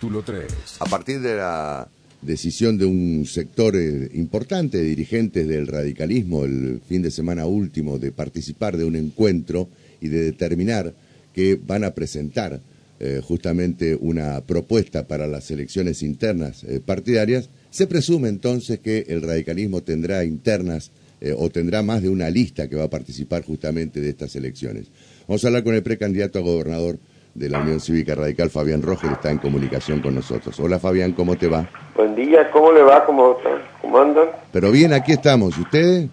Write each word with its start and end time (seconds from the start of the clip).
Capítulo 0.00 0.22
3. 0.22 0.46
A 0.78 0.86
partir 0.86 1.20
de 1.20 1.36
la 1.36 1.86
decisión 2.22 2.78
de 2.78 2.86
un 2.86 3.26
sector 3.26 3.76
eh, 3.76 4.08
importante 4.14 4.78
de 4.78 4.84
dirigentes 4.84 5.46
del 5.46 5.66
radicalismo 5.66 6.46
el 6.46 6.80
fin 6.88 7.02
de 7.02 7.10
semana 7.10 7.44
último 7.44 7.98
de 7.98 8.10
participar 8.10 8.78
de 8.78 8.86
un 8.86 8.96
encuentro 8.96 9.68
y 10.00 10.08
de 10.08 10.22
determinar 10.22 10.94
que 11.34 11.60
van 11.62 11.84
a 11.84 11.90
presentar 11.90 12.62
eh, 12.98 13.20
justamente 13.22 13.94
una 13.94 14.40
propuesta 14.40 15.06
para 15.06 15.26
las 15.26 15.50
elecciones 15.50 16.02
internas 16.02 16.64
eh, 16.64 16.80
partidarias, 16.80 17.50
se 17.68 17.86
presume 17.86 18.30
entonces 18.30 18.78
que 18.78 19.04
el 19.06 19.20
radicalismo 19.20 19.82
tendrá 19.82 20.24
internas 20.24 20.92
o 21.36 21.50
tendrá 21.50 21.82
más 21.82 22.00
de 22.00 22.08
una 22.08 22.30
lista 22.30 22.66
que 22.70 22.76
va 22.76 22.84
a 22.84 22.88
participar 22.88 23.44
justamente 23.44 24.00
de 24.00 24.08
estas 24.08 24.34
elecciones. 24.36 24.86
Vamos 25.28 25.44
a 25.44 25.48
hablar 25.48 25.64
con 25.64 25.74
el 25.74 25.82
precandidato 25.82 26.38
a 26.38 26.42
gobernador 26.42 26.98
de 27.34 27.48
la 27.48 27.60
Unión 27.60 27.80
Cívica 27.80 28.14
Radical, 28.14 28.50
Fabián 28.50 28.82
Roger, 28.82 29.12
está 29.12 29.30
en 29.30 29.38
comunicación 29.38 30.00
con 30.00 30.14
nosotros. 30.14 30.58
Hola 30.60 30.78
Fabián, 30.78 31.12
¿cómo 31.12 31.36
te 31.36 31.48
va? 31.48 31.68
Buen 31.94 32.14
día, 32.14 32.50
¿cómo 32.50 32.72
le 32.72 32.82
va? 32.82 33.04
¿Cómo, 33.04 33.36
cómo 33.80 33.98
andan? 33.98 34.28
Pero 34.52 34.70
bien, 34.70 34.92
aquí 34.92 35.12
estamos. 35.12 35.56
¿Y 35.56 35.62
ustedes? 35.62 36.08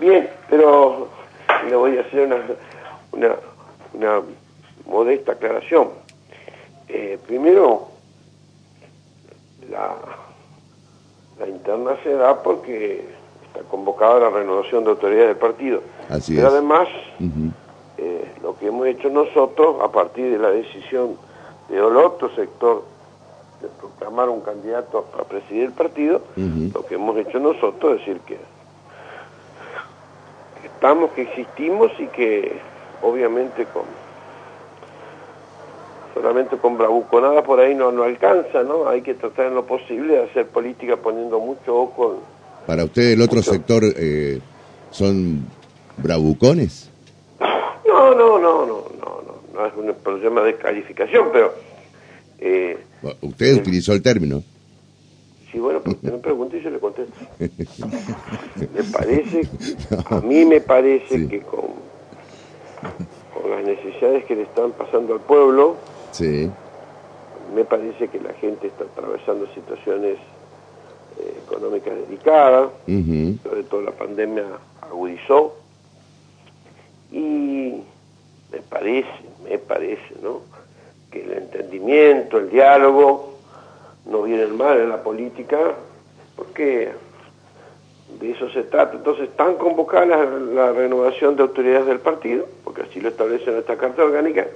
Bien, 0.00 0.28
pero 0.50 1.08
le 1.68 1.76
voy 1.76 1.96
a 1.96 2.00
hacer 2.00 2.26
una, 2.26 2.36
una, 3.12 3.34
una 3.94 4.20
modesta 4.86 5.32
aclaración. 5.32 5.90
Eh, 6.88 7.18
primero, 7.26 7.88
la, 9.70 9.94
la 11.38 11.48
interna 11.48 11.92
se 12.02 12.10
da 12.14 12.42
porque 12.42 13.06
está 13.46 13.60
convocada 13.70 14.18
la 14.18 14.30
renovación 14.30 14.84
de 14.84 14.90
autoridades 14.90 15.28
del 15.28 15.36
partido. 15.36 15.82
Así 16.10 16.34
pero 16.34 16.48
es. 16.48 16.52
además... 16.54 16.88
que 18.62 18.68
hemos 18.68 18.86
hecho 18.86 19.10
nosotros, 19.10 19.82
a 19.82 19.90
partir 19.90 20.30
de 20.30 20.38
la 20.38 20.50
decisión 20.50 21.16
de 21.68 21.82
otro 21.82 22.32
sector 22.36 22.84
de 23.60 23.66
proclamar 23.66 24.28
un 24.28 24.40
candidato 24.42 25.04
a 25.18 25.24
presidir 25.24 25.64
el 25.64 25.72
partido, 25.72 26.22
lo 26.36 26.86
que 26.86 26.94
hemos 26.94 27.16
hecho 27.16 27.40
nosotros 27.40 27.94
es 27.94 27.98
decir 27.98 28.20
que, 28.20 28.38
estamos, 30.64 31.10
que 31.10 31.22
existimos 31.22 31.90
y 31.98 32.06
que 32.06 32.56
obviamente 33.02 33.64
con 33.64 33.82
solamente 36.14 36.56
con 36.56 36.78
bravuconada 36.78 37.42
por 37.42 37.58
ahí 37.58 37.74
no, 37.74 37.90
no 37.90 38.04
alcanza, 38.04 38.62
¿no? 38.62 38.86
Hay 38.88 39.02
que 39.02 39.14
tratar 39.14 39.46
en 39.46 39.56
lo 39.56 39.66
posible 39.66 40.14
de 40.14 40.22
hacer 40.22 40.46
política 40.46 40.96
poniendo 40.98 41.40
mucho 41.40 41.74
ojo. 41.74 42.20
Para 42.68 42.84
usted 42.84 43.10
el 43.10 43.22
otro 43.22 43.42
sector 43.42 43.82
eh, 43.84 44.40
son 44.92 45.46
bravucones. 45.96 46.92
No, 47.86 48.14
no, 48.14 48.38
no, 48.38 48.61
no, 49.62 49.68
es 49.68 49.74
un 49.76 49.94
problema 50.02 50.42
de 50.42 50.56
calificación, 50.56 51.28
pero... 51.32 51.54
Eh, 52.38 52.76
usted 53.20 53.56
utilizó 53.56 53.92
el 53.92 54.02
término. 54.02 54.42
Sí, 55.50 55.58
bueno, 55.58 55.80
pues 55.82 55.96
usted 55.96 56.12
me 56.12 56.18
pregunta 56.18 56.56
y 56.56 56.62
yo 56.62 56.70
le 56.70 56.78
contesto. 56.78 57.14
me 57.38 58.82
parece, 58.90 59.42
a 60.06 60.20
mí 60.20 60.44
me 60.44 60.60
parece 60.60 61.28
que 61.28 61.40
con, 61.42 61.66
con 63.34 63.50
las 63.50 63.62
necesidades 63.62 64.24
que 64.24 64.34
le 64.34 64.42
están 64.42 64.72
pasando 64.72 65.14
al 65.14 65.20
pueblo, 65.20 65.76
sí. 66.10 66.50
me 67.54 67.64
parece 67.64 68.08
que 68.08 68.18
la 68.18 68.32
gente 68.34 68.68
está 68.68 68.84
atravesando 68.84 69.46
situaciones 69.54 70.16
eh, 71.20 71.40
económicas 71.44 71.94
delicadas, 72.08 72.70
sobre 73.42 73.62
todo 73.64 73.82
la 73.82 73.92
pandemia 73.92 74.46
agudizó, 74.80 75.54
y 77.12 77.82
me 78.52 78.60
parece, 78.60 79.08
me 79.42 79.58
parece, 79.58 80.14
¿no? 80.22 80.42
Que 81.10 81.22
el 81.22 81.32
entendimiento, 81.32 82.38
el 82.38 82.50
diálogo, 82.50 83.38
no 84.06 84.22
vienen 84.22 84.56
mal 84.56 84.78
en 84.78 84.88
la 84.90 85.02
política, 85.02 85.58
porque 86.36 86.92
de 88.20 88.30
eso 88.30 88.50
se 88.50 88.64
trata. 88.64 88.96
Entonces, 88.96 89.30
están 89.30 89.56
convocadas 89.56 90.08
la, 90.08 90.26
la, 90.26 90.72
renovación 90.72 91.36
de 91.36 91.42
autoridades 91.42 91.86
del 91.86 92.00
partido, 92.00 92.46
porque 92.64 92.82
así 92.82 93.00
lo 93.00 93.08
establece 93.08 93.50
nuestra 93.50 93.76
Carta 93.76 94.04
Orgánica, 94.04 94.46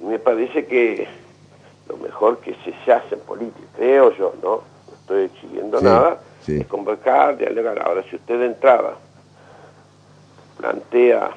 y 0.00 0.04
me 0.04 0.18
parece 0.18 0.66
que 0.66 1.08
lo 1.88 1.96
mejor 1.96 2.38
que 2.38 2.54
se, 2.64 2.92
hace 2.92 3.14
en 3.14 3.20
política, 3.20 3.66
creo 3.76 4.12
yo, 4.16 4.34
¿no? 4.42 4.62
No 4.86 4.94
estoy 5.00 5.24
exigiendo 5.24 5.78
sí, 5.78 5.84
nada, 5.84 6.20
sí. 6.42 6.60
es 6.60 6.66
convocar, 6.66 7.36
dialogar. 7.36 7.80
Ahora, 7.84 8.02
si 8.08 8.16
usted 8.16 8.38
de 8.38 8.46
entrada 8.46 8.94
plantea 10.58 11.30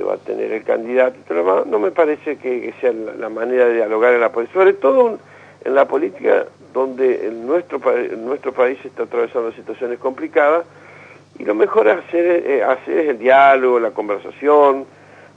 que 0.00 0.06
va 0.06 0.14
a 0.14 0.16
tener 0.16 0.50
el 0.50 0.64
candidato 0.64 1.18
no 1.66 1.78
me 1.78 1.90
parece 1.90 2.38
que, 2.38 2.72
sea 2.80 2.90
la, 2.92 3.28
manera 3.28 3.66
de 3.66 3.74
dialogar 3.74 4.14
en 4.14 4.20
la 4.20 4.32
política, 4.32 4.58
sobre 4.58 4.72
todo 4.72 5.18
en 5.62 5.74
la 5.74 5.86
política 5.86 6.46
donde 6.72 7.26
el 7.26 7.46
nuestro, 7.46 7.78
nuestro 8.16 8.52
país 8.52 8.78
está 8.82 9.02
atravesando 9.02 9.52
situaciones 9.52 9.98
complicadas 9.98 10.64
y 11.38 11.44
lo 11.44 11.54
mejor 11.54 11.86
hacer, 11.90 12.46
eh, 12.46 12.62
hacer 12.62 12.98
es 12.98 13.08
el 13.10 13.18
diálogo, 13.18 13.78
la 13.78 13.90
conversación, 13.90 14.86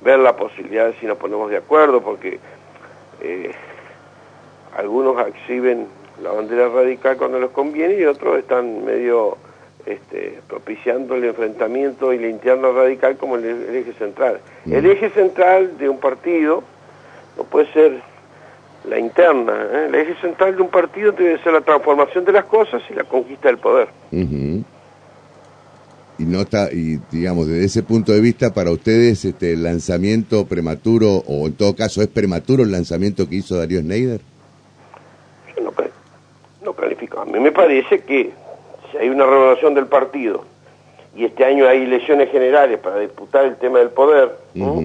ver 0.01 0.19
la 0.19 0.33
posibilidad 0.37 0.87
de 0.87 0.93
si 0.93 1.07
nos 1.07 1.17
ponemos 1.17 1.49
de 1.49 1.57
acuerdo, 1.57 2.01
porque 2.01 2.39
eh, 3.21 3.51
algunos 4.77 5.27
exhiben 5.27 5.87
la 6.21 6.31
bandera 6.31 6.69
radical 6.69 7.17
cuando 7.17 7.37
les 7.37 7.49
conviene 7.49 7.95
y 7.95 8.05
otros 8.05 8.37
están 8.39 8.85
medio 8.85 9.37
este, 9.85 10.39
propiciando 10.47 11.15
el 11.15 11.25
enfrentamiento 11.25 12.13
y 12.13 12.19
la 12.19 12.27
interna 12.27 12.69
radical 12.69 13.17
como 13.17 13.35
el, 13.35 13.45
el 13.45 13.75
eje 13.75 13.93
central. 13.93 14.39
Mm. 14.65 14.73
El 14.73 14.85
eje 14.85 15.09
central 15.09 15.77
de 15.77 15.89
un 15.89 15.99
partido 15.99 16.63
no 17.37 17.43
puede 17.43 17.71
ser 17.73 18.01
la 18.85 18.99
interna, 18.99 19.67
¿eh? 19.71 19.85
el 19.87 19.95
eje 19.95 20.15
central 20.21 20.55
de 20.55 20.61
un 20.61 20.69
partido 20.69 21.11
debe 21.11 21.41
ser 21.41 21.53
la 21.53 21.61
transformación 21.61 22.25
de 22.25 22.33
las 22.33 22.45
cosas 22.45 22.81
y 22.89 22.93
la 22.93 23.03
conquista 23.05 23.47
del 23.47 23.57
poder. 23.57 23.87
Uh 24.11 24.17
-huh. 24.17 24.63
Y 26.19 26.25
no 26.25 26.41
está, 26.41 26.71
y 26.71 26.99
digamos, 27.11 27.47
desde 27.47 27.65
ese 27.65 27.83
punto 27.83 28.11
de 28.11 28.21
vista, 28.21 28.53
para 28.53 28.71
ustedes 28.71 29.25
este 29.25 29.53
el 29.53 29.63
lanzamiento 29.63 30.45
prematuro, 30.45 31.23
o 31.27 31.47
en 31.47 31.53
todo 31.53 31.75
caso 31.75 32.01
es 32.01 32.07
prematuro 32.07 32.63
el 32.63 32.71
lanzamiento 32.71 33.27
que 33.27 33.37
hizo 33.37 33.57
Darío 33.57 33.79
Schneider? 33.79 34.21
Yo 35.55 35.63
no, 35.63 35.73
no 36.63 36.73
califico. 36.73 37.19
A 37.19 37.25
mí 37.25 37.39
me 37.39 37.51
parece 37.51 38.01
que 38.01 38.31
hay 38.99 39.09
una 39.09 39.25
renovación 39.25 39.73
del 39.73 39.87
partido 39.87 40.43
y 41.15 41.25
este 41.25 41.45
año 41.45 41.67
hay 41.67 41.83
elecciones 41.83 42.31
generales 42.31 42.79
para 42.79 42.99
disputar 42.99 43.45
el 43.45 43.55
tema 43.57 43.79
del 43.79 43.89
poder, 43.89 44.35
uh 44.55 44.59
-huh. 44.59 44.81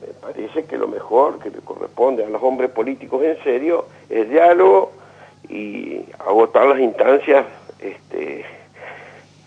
me 0.00 0.12
parece 0.20 0.64
que 0.64 0.76
lo 0.76 0.88
mejor 0.88 1.38
que 1.38 1.50
le 1.50 1.58
corresponde 1.58 2.24
a 2.24 2.28
los 2.28 2.42
hombres 2.42 2.70
políticos 2.70 3.22
en 3.22 3.42
serio 3.44 3.86
es 4.08 4.28
diálogo 4.28 4.92
y 5.48 6.00
agotar 6.18 6.66
las 6.66 6.80
instancias 6.80 7.46
este, 7.78 8.44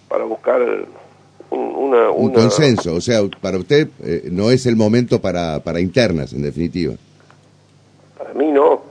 para 0.07 0.23
buscar 0.25 0.62
un, 1.50 1.59
una, 1.59 2.09
un 2.12 2.25
una... 2.31 2.34
consenso. 2.34 2.96
O 2.96 3.02
sea, 3.02 3.22
para 3.41 3.57
usted 3.57 3.88
eh, 4.03 4.29
no 4.31 4.52
es 4.52 4.66
el 4.66 4.75
momento 4.75 5.19
para, 5.19 5.59
para 5.59 5.79
internas, 5.79 6.34
en 6.34 6.41
definitiva. 6.41 6.94
Para 8.18 8.34
mí 8.34 8.52
no, 8.52 8.81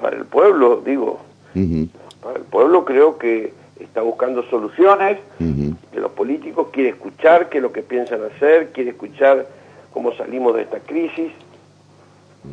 para 0.00 0.16
el 0.16 0.24
pueblo, 0.26 0.82
digo. 0.84 1.20
Uh 1.54 1.58
-huh. 1.58 1.88
Para 2.22 2.38
el 2.38 2.44
pueblo 2.44 2.84
creo 2.84 3.16
que 3.18 3.52
está 3.80 4.02
buscando 4.02 4.42
soluciones, 4.44 5.18
uh 5.40 5.44
-huh. 5.44 5.76
que 5.92 6.00
los 6.00 6.12
políticos 6.12 6.68
quiere 6.72 6.90
escuchar 6.90 7.48
qué 7.48 7.58
es 7.58 7.62
lo 7.62 7.72
que 7.72 7.82
piensan 7.82 8.24
hacer, 8.24 8.70
quiere 8.72 8.90
escuchar 8.90 9.46
cómo 9.92 10.12
salimos 10.14 10.54
de 10.54 10.62
esta 10.62 10.80
crisis, 10.80 11.32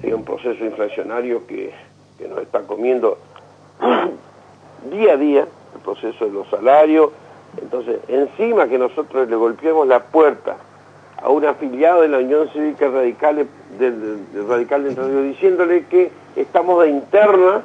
hay 0.04 0.14
un 0.14 0.26
proceso 0.26 0.64
inflacionario 0.64 1.46
que, 1.48 1.72
que 2.18 2.28
nos 2.28 2.40
está 2.42 2.62
comiendo 2.62 3.18
día 4.92 5.14
a 5.14 5.18
día, 5.18 5.48
el 5.76 5.82
proceso 5.82 6.26
de 6.26 6.32
los 6.32 6.48
salarios, 6.50 7.12
entonces 7.62 8.00
encima 8.08 8.68
que 8.68 8.78
nosotros 8.78 9.30
le 9.30 9.36
golpeemos 9.36 9.88
la 9.88 10.00
puerta 10.00 10.58
a 11.22 11.30
un 11.30 11.46
afiliado 11.46 12.02
de 12.02 12.10
la 12.10 12.18
Unión 12.20 12.50
Cívica 12.50 12.90
Radical 12.90 13.48
del, 13.80 14.32
del 14.34 14.48
Radical 14.48 14.84
de 14.84 14.90
Entre 14.90 15.08
Ríos 15.08 15.24
diciéndole 15.24 15.86
que 15.86 16.12
estamos 16.36 16.84
de 16.84 16.90
interna 16.90 17.62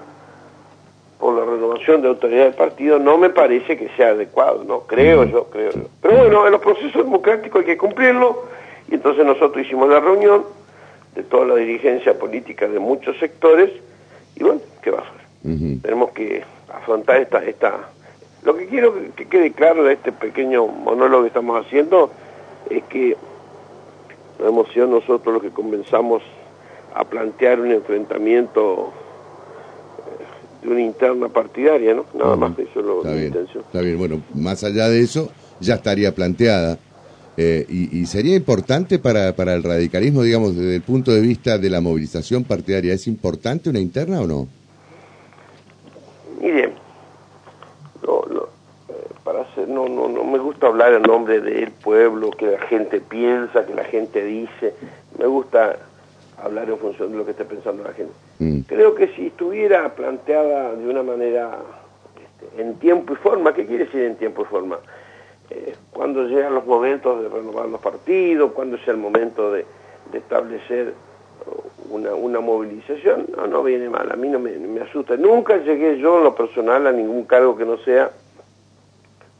por 1.20 1.34
la 1.34 1.44
renovación 1.44 2.00
de 2.00 2.08
autoridad 2.08 2.44
del 2.44 2.54
partido 2.54 2.98
no 2.98 3.18
me 3.18 3.28
parece 3.28 3.76
que 3.76 3.90
sea 3.90 4.08
adecuado, 4.08 4.64
no 4.64 4.80
creo 4.80 5.24
yo, 5.24 5.44
creo 5.44 5.70
yo. 5.70 5.82
Pero 6.00 6.16
bueno, 6.16 6.46
en 6.46 6.52
los 6.52 6.60
procesos 6.62 7.04
democráticos 7.04 7.60
hay 7.60 7.66
que 7.66 7.76
cumplirlo 7.76 8.44
y 8.90 8.94
entonces 8.94 9.24
nosotros 9.24 9.64
hicimos 9.64 9.90
la 9.90 10.00
reunión 10.00 10.44
de 11.14 11.22
toda 11.22 11.44
la 11.46 11.56
dirigencia 11.56 12.18
política 12.18 12.66
de 12.66 12.78
muchos 12.78 13.18
sectores 13.18 13.70
y 14.36 14.42
bueno, 14.42 14.60
¿qué 14.82 14.90
va 14.90 14.98
a 14.98 15.02
hacer? 15.02 15.20
Uh 15.44 15.48
-huh. 15.48 15.82
Tenemos 15.82 16.10
que 16.12 16.42
afrontar 16.72 17.20
esta, 17.20 17.44
esta... 17.44 17.90
Lo 18.42 18.56
que 18.56 18.66
quiero 18.66 18.94
que 19.14 19.28
quede 19.28 19.52
claro 19.52 19.84
de 19.84 19.92
este 19.92 20.12
pequeño 20.12 20.66
monólogo 20.66 21.24
que 21.24 21.28
estamos 21.28 21.66
haciendo 21.66 22.10
es 22.70 22.82
que 22.84 23.16
no 24.38 24.48
hemos 24.48 24.72
sido 24.72 24.86
nosotros 24.86 25.34
los 25.34 25.42
que 25.42 25.50
comenzamos 25.50 26.22
a 26.94 27.04
plantear 27.04 27.60
un 27.60 27.72
enfrentamiento 27.72 28.92
de 30.62 30.68
una 30.68 30.80
interna 30.80 31.28
partidaria, 31.28 31.94
¿no? 31.94 32.06
Nada 32.14 32.32
uh 32.32 32.36
-huh. 32.36 32.38
más, 32.38 32.58
eso 32.58 32.80
es 32.80 32.86
lo, 32.86 32.98
está 32.98 33.12
bien, 33.12 33.26
intención. 33.26 33.64
Está 33.64 33.80
bien, 33.80 33.98
bueno, 33.98 34.22
más 34.34 34.62
allá 34.64 34.88
de 34.88 35.00
eso, 35.00 35.30
ya 35.60 35.74
estaría 35.74 36.14
planteada 36.14 36.78
Eh, 37.42 37.64
y, 37.68 38.04
sería 38.04 38.36
importante 38.36 38.98
para, 38.98 39.32
para 39.34 39.54
el 39.54 39.62
radicalismo, 39.62 40.22
digamos, 40.22 40.56
desde 40.56 40.76
el 40.76 40.82
punto 40.82 41.10
de 41.10 41.22
vista 41.22 41.56
de 41.56 41.70
la 41.70 41.80
movilización 41.80 42.44
partidaria, 42.44 42.92
¿es 42.92 43.06
importante 43.06 43.70
una 43.70 43.78
interna 43.78 44.20
o 44.20 44.26
no? 44.26 44.48
Mire, 46.38 46.64
eh, 46.64 46.70
para 49.24 49.40
hacer, 49.40 49.68
no, 49.68 49.88
no, 49.88 50.08
no 50.08 50.24
me 50.24 50.38
gusta 50.38 50.66
hablar 50.66 50.92
en 50.92 51.02
nombre 51.02 51.40
del 51.40 51.70
pueblo, 51.70 52.30
que 52.30 52.46
la 52.46 52.60
gente 52.66 53.00
piensa, 53.00 53.64
que 53.64 53.74
la 53.74 53.84
gente 53.84 54.22
dice, 54.22 54.74
me 55.18 55.26
gusta 55.26 55.78
hablar 56.36 56.68
en 56.68 56.76
función 56.76 57.12
de 57.12 57.16
lo 57.16 57.24
que 57.24 57.30
esté 57.30 57.46
pensando 57.46 57.84
la 57.84 57.94
gente. 57.94 58.12
Mm. 58.40 58.60
Creo 58.60 58.94
que 58.94 59.08
si 59.08 59.26
estuviera 59.26 59.94
planteada 59.94 60.74
de 60.74 60.88
una 60.88 61.02
manera 61.02 61.58
este, 62.16 62.62
en 62.62 62.78
tiempo 62.78 63.12
y 63.12 63.16
forma, 63.16 63.52
¿qué 63.52 63.66
quiere 63.66 63.84
decir 63.84 64.02
en 64.02 64.16
tiempo 64.16 64.42
y 64.42 64.44
forma? 64.46 64.78
Eh, 65.50 65.74
cuando 65.92 66.24
llegan 66.24 66.54
los 66.54 66.66
momentos 66.66 67.22
de 67.22 67.28
renovar 67.28 67.68
los 67.68 67.80
partidos, 67.80 68.52
cuando 68.52 68.78
sea 68.78 68.94
el 68.94 69.00
momento 69.00 69.52
de, 69.52 69.66
establecer 70.14 70.94
una, 71.90 72.14
una, 72.14 72.40
movilización, 72.40 73.26
no, 73.36 73.46
no 73.46 73.62
viene 73.62 73.88
mal, 73.88 74.10
a 74.10 74.16
mí 74.16 74.28
no 74.28 74.38
me, 74.38 74.52
me, 74.52 74.80
asusta. 74.80 75.16
Nunca 75.16 75.58
llegué 75.58 75.98
yo 75.98 76.18
en 76.18 76.24
lo 76.24 76.34
personal 76.34 76.86
a 76.86 76.92
ningún 76.92 77.24
cargo 77.24 77.56
que 77.56 77.64
no 77.64 77.76
sea 77.78 78.10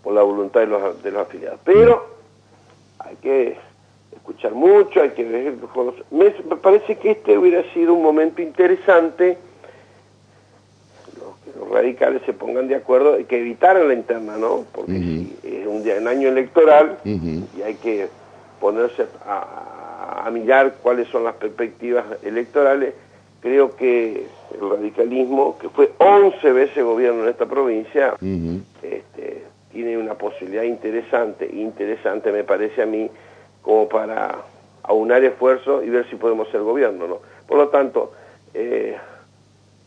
por 0.05 0.15
la 0.15 0.23
voluntad 0.23 0.61
de 0.61 0.67
los, 0.67 1.03
de 1.03 1.11
los 1.11 1.23
afiliados. 1.23 1.59
Pero 1.65 2.07
hay 2.99 3.17
que 3.17 3.57
escuchar 4.21 4.53
mucho, 4.53 5.03
hay 5.03 5.11
que 5.11 5.25
ver... 5.25 5.55
Me, 6.11 6.31
parece 6.57 6.97
que 6.97 7.13
este 7.13 7.37
hubiera 7.37 7.63
sido 7.73 7.95
un 7.95 8.03
momento 8.03 8.43
interesante 8.43 9.39
que 11.45 11.59
los 11.59 11.69
radicales 11.71 12.23
se 12.27 12.33
pongan 12.33 12.69
de 12.69 12.77
acuerdo 12.77 13.19
y 13.19 13.25
que 13.25 13.41
evitaran 13.41 13.89
la 13.89 13.95
interna, 13.95 14.37
¿no? 14.37 14.65
Porque 14.73 14.93
si 14.93 15.37
es 15.43 15.67
un, 15.67 15.83
día, 15.83 15.97
un 15.99 16.09
año 16.09 16.29
electoral 16.29 16.99
y 17.05 17.63
hay 17.63 17.75
que 17.75 18.09
ponerse 18.61 19.07
a, 19.27 20.29
mirar 20.31 20.77
cuáles 20.81 21.09
son 21.09 21.25
las 21.25 21.35
perspectivas 21.35 22.05
electorales, 22.23 22.95
creo 23.41 23.75
que 23.75 24.27
el 24.55 24.71
radicalismo, 24.71 25.59
que 25.59 25.69
fue 25.69 25.91
11 25.99 26.53
veces 26.53 26.85
gobierno 26.85 27.25
en 27.25 27.31
esta 27.31 27.47
provincia, 27.47 28.15
este, 28.21 29.43
tiene 29.73 29.99
una 29.99 30.15
posibilidad 30.15 30.63
interesante, 30.63 31.51
interesante 31.53 32.31
me 32.31 32.45
parece 32.45 32.83
a 32.83 32.87
mí, 32.87 33.11
como 33.63 33.89
para 33.89 34.37
aunar 34.83 35.23
esfuerzos 35.25 35.85
y 35.85 35.91
ver 35.91 36.09
si 36.09 36.17
podemos 36.17 36.49
ser 36.49 36.63
gobierno, 36.63 37.07
¿no? 37.07 37.19
Por 37.47 37.59
lo 37.59 37.69
tanto, 37.69 38.13
eh, 38.55 38.97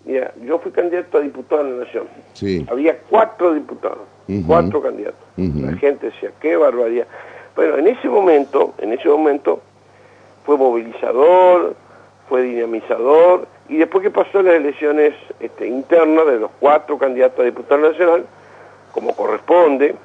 Mira, 0.05 0.33
yo 0.41 0.59
fui 0.59 0.71
candidato 0.71 1.17
a 1.17 1.21
diputado 1.21 1.61
en 1.61 1.79
la 1.79 1.85
Nación. 1.85 2.07
Sí. 2.33 2.65
Había 2.69 2.97
cuatro 3.09 3.53
diputados, 3.53 3.99
cuatro 4.45 4.81
candidatos. 4.81 5.19
La 5.37 5.77
gente 5.77 6.07
decía, 6.07 6.31
qué 6.41 6.57
barbaridad. 6.57 7.07
Bueno, 7.55 7.77
en 7.77 7.87
ese 7.87 8.09
momento, 8.09 8.73
en 8.79 8.93
ese 8.93 9.07
momento, 9.07 9.61
fue 10.45 10.57
movilizador, 10.57 11.75
fue 12.27 12.41
dinamizador, 12.41 13.47
y 13.69 13.77
después 13.77 14.03
que 14.03 14.11
pasó 14.11 14.41
las 14.41 14.55
elecciones 14.55 15.13
este, 15.39 15.67
internas 15.67 16.25
de 16.27 16.39
los 16.39 16.51
cuatro 16.59 16.97
candidatos 16.97 17.39
a 17.39 17.43
diputado 17.43 17.89
nacional, 17.89 18.25
como 18.91 19.15
corresponde, 19.15 19.95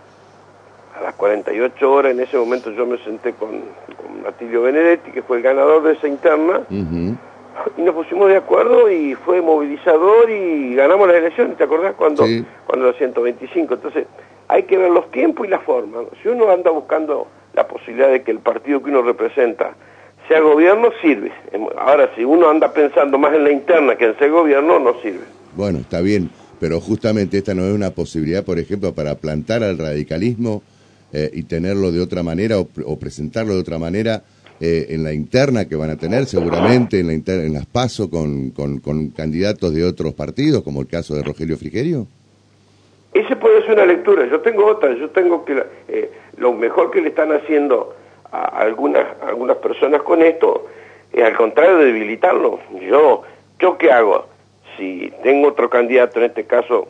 a 0.99 1.03
las 1.03 1.15
48 1.15 1.93
horas, 1.93 2.13
en 2.13 2.21
ese 2.21 2.37
momento 2.37 2.71
yo 2.73 2.87
me 2.87 2.99
senté 2.99 3.33
con, 3.33 3.63
con 3.97 4.63
Benedetti, 4.63 5.11
que 5.13 5.23
fue 5.23 5.39
el 5.39 5.43
ganador 5.43 5.83
de 5.83 5.93
esa 5.93 6.09
interna, 6.09 6.63
y 6.71 7.83
nos 7.83 7.95
pusimos 7.95 8.29
de 8.29 8.37
acuerdo 8.37 8.91
y 8.91 9.15
fue 9.15 9.41
movilizador 9.41 10.31
y 10.31 10.75
ganamos 10.75 11.09
las 11.09 11.17
elecciones, 11.17 11.57
¿te 11.57 11.65
acordás? 11.65 11.95
Cuando, 11.95 12.25
cuando 12.67 12.87
los 12.87 12.97
125. 12.97 13.75
Entonces, 13.75 14.07
hay 14.49 14.63
que 14.65 14.79
ver 14.79 14.91
los 14.91 15.11
tiempos 15.11 15.47
y 15.47 15.51
la 15.51 15.59
forma. 15.61 16.01
Si 16.23 16.29
uno 16.29 16.51
anda 16.51 16.71
buscando 16.71 17.27
la 17.55 17.67
posibilidad 17.67 18.09
de 18.11 18.23
que 18.23 18.31
el 18.31 18.39
partido 18.39 18.83
que 18.83 18.91
uno 18.91 19.03
representa 19.03 19.75
sea 20.29 20.41
gobierno, 20.41 20.91
sirve. 21.03 21.33
Ahora, 21.79 22.11
si 22.15 22.25
uno 22.25 22.49
anda 22.49 22.73
pensando 22.73 23.19
más 23.19 23.35
en 23.35 23.45
la 23.45 23.51
interna 23.51 23.97
que 23.97 24.07
en 24.07 24.19
ser 24.19 24.31
gobierno, 24.31 24.79
no 24.79 24.95
sirve. 25.01 25.25
Bueno, 25.57 25.79
está 25.79 26.01
bien, 26.01 26.31
pero 26.61 26.81
justamente 26.81 27.39
esta 27.39 27.55
no 27.55 27.65
es 27.65 27.75
una 27.75 27.91
posibilidad, 27.91 28.45
por 28.45 28.59
ejemplo, 28.59 28.93
para 28.95 29.17
plantar 29.17 29.63
al 29.63 29.79
radicalismo 29.79 30.63
eh, 31.13 31.31
y 31.33 31.45
tenerlo 31.45 31.93
de 31.93 32.01
otra 32.01 32.23
manera 32.23 32.59
o 32.59 32.99
presentarlo 32.99 33.55
de 33.55 33.61
otra 33.61 33.79
manera 33.79 34.23
eh, 34.61 34.87
en 34.91 35.05
la 35.05 35.13
interna 35.13 35.69
que 35.69 35.77
van 35.77 35.91
a 35.91 35.97
tener 35.97 36.27
seguramente 36.27 36.99
en, 36.99 37.07
la 37.07 37.13
en 37.13 37.53
las 37.53 37.65
PASO 37.67 38.11
con, 38.11 38.51
con, 38.51 39.11
candidatos 39.11 39.73
de 39.73 39.85
otros 39.85 40.15
partidos, 40.15 40.65
como 40.65 40.81
el 40.81 40.89
caso 40.89 41.15
de 41.15 41.23
Rogelio 41.23 41.57
Frigerio? 41.57 42.09
Ese 43.15 43.37
puede 43.37 43.63
ser 43.63 43.75
una 43.75 43.87
lectura. 43.87 44.27
Yo 44.29 44.41
tengo 44.41 44.67
otra. 44.67 44.93
Yo 44.97 45.11
tengo 45.11 45.45
que 45.45 45.63
eh, 45.87 46.11
lo 46.39 46.55
mejor 46.55 46.91
que 46.91 47.01
le 47.01 47.11
están 47.11 47.31
haciendo 47.31 47.95
a 48.33 48.47
algunas 48.47 49.07
algunas 49.23 49.59
personas 49.59 50.03
con 50.03 50.23
esto 50.23 50.67
es 51.13 51.23
al 51.23 51.37
contrario 51.37 51.79
debilitarlo. 51.79 52.59
Yo 52.81 53.23
yo 53.61 53.79
qué 53.79 53.93
hago 53.93 54.27
si 54.77 55.13
tengo 55.23 55.51
otro 55.51 55.71
candidato 55.71 56.19
en 56.19 56.27
este 56.27 56.47
caso 56.47 56.89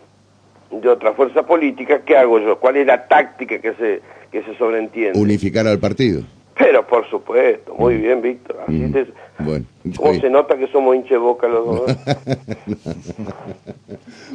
de 0.70 0.88
otra 0.88 1.14
fuerza 1.14 1.44
política, 1.44 2.02
¿qué 2.04 2.16
hago 2.16 2.38
yo? 2.38 2.58
¿Cuál 2.58 2.76
es 2.76 2.86
la 2.86 3.06
táctica 3.06 3.58
que 3.60 3.74
se 3.74 4.00
que 4.30 4.42
se 4.42 4.56
sobreentiende? 4.56 5.18
Unificar 5.18 5.66
al 5.66 5.78
partido. 5.78 6.22
Pero 6.58 6.86
por 6.86 7.08
supuesto, 7.08 7.74
muy 7.74 7.94
mm. 7.94 8.02
bien, 8.02 8.22
Víctor. 8.22 8.56
Así 8.66 8.72
mm. 8.72 8.92
bueno, 9.38 9.64
¿Cómo 9.96 10.20
se 10.20 10.28
nota 10.28 10.58
que 10.58 10.66
somos 10.68 10.96
hinche 10.96 11.16
boca 11.16 11.46
los 11.46 11.64
dos? 11.64 11.96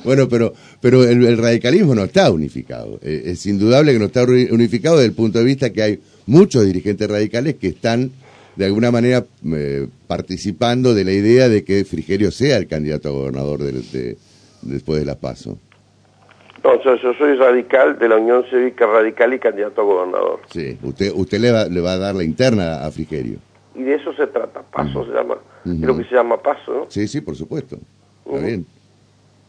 bueno, 0.06 0.30
pero 0.30 0.54
pero 0.80 1.04
el, 1.04 1.38
radicalismo 1.38 1.94
no 1.94 2.04
está 2.06 2.32
unificado. 2.32 2.98
Eh, 3.02 3.24
es 3.26 3.46
indudable 3.46 3.92
que 3.92 4.00
no 4.00 4.06
está 4.06 4.24
unificado 4.24 4.98
desde 4.98 5.10
el 5.10 5.16
punto 5.16 5.40
de 5.40 5.46
vista 5.46 5.72
que 5.72 5.84
hay 5.84 6.00
muchos 6.26 6.66
dirigentes 6.66 7.10
radicales 7.10 7.56
que 7.56 7.68
están 7.68 8.12
de 8.56 8.66
alguna 8.66 8.92
manera 8.92 9.26
eh, 9.52 9.88
participando 10.08 10.94
de 10.94 11.04
la 11.04 11.12
idea 11.12 11.50
de 11.50 11.64
que 11.64 11.84
Frigerio 11.86 12.32
sea 12.32 12.58
el 12.58 12.68
candidato 12.68 13.10
a 13.10 13.12
gobernador 13.12 13.60
de, 13.60 14.18
después 14.62 15.00
de 15.00 15.06
la 15.06 15.16
PASO. 15.16 15.58
No, 16.64 16.82
yo, 16.82 17.14
soy 17.18 17.36
radical 17.36 18.00
de 18.00 18.08
la 18.08 18.16
Unión 18.16 18.46
Cívica 18.50 18.88
Radical 18.88 19.34
y 19.34 19.40
candidato 19.40 19.82
a 19.82 19.84
gobernador. 19.84 20.40
Sí, 20.50 20.78
usted 20.82 21.12
usted 21.14 21.40
le 21.40 21.52
va, 21.52 21.66
le 21.66 21.82
va 21.82 21.94
a 21.94 21.98
dar 21.98 22.16
la 22.16 22.24
interna 22.24 22.86
a 22.86 22.92
Frigerio. 22.92 23.40
Y 23.76 23.84
de 23.84 23.96
eso 23.96 24.14
se 24.14 24.28
trata, 24.28 24.62
paso 24.62 25.06
se 25.06 25.12
llama, 25.12 25.36
creo 25.64 25.98
que 25.98 26.04
se 26.06 26.16
llama 26.16 26.38
paso, 26.38 26.74
¿no? 26.74 26.86
Sí, 26.90 27.08
sí, 27.08 27.22
por 27.22 27.36
supuesto. 27.36 27.78
Está 28.26 28.46
bien. 28.46 28.66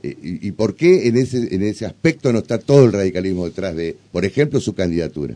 ¿Y, 0.02 0.48
¿Y, 0.48 0.52
por 0.52 0.74
qué 0.74 1.08
en 1.08 1.16
ese, 1.16 1.54
en 1.54 1.62
ese 1.62 1.86
aspecto 1.86 2.30
no 2.30 2.38
está 2.38 2.58
todo 2.58 2.84
el 2.84 2.92
radicalismo 2.92 3.46
detrás 3.46 3.74
de, 3.74 3.96
por 4.12 4.24
ejemplo, 4.24 4.60
su 4.60 4.74
candidatura? 4.74 5.34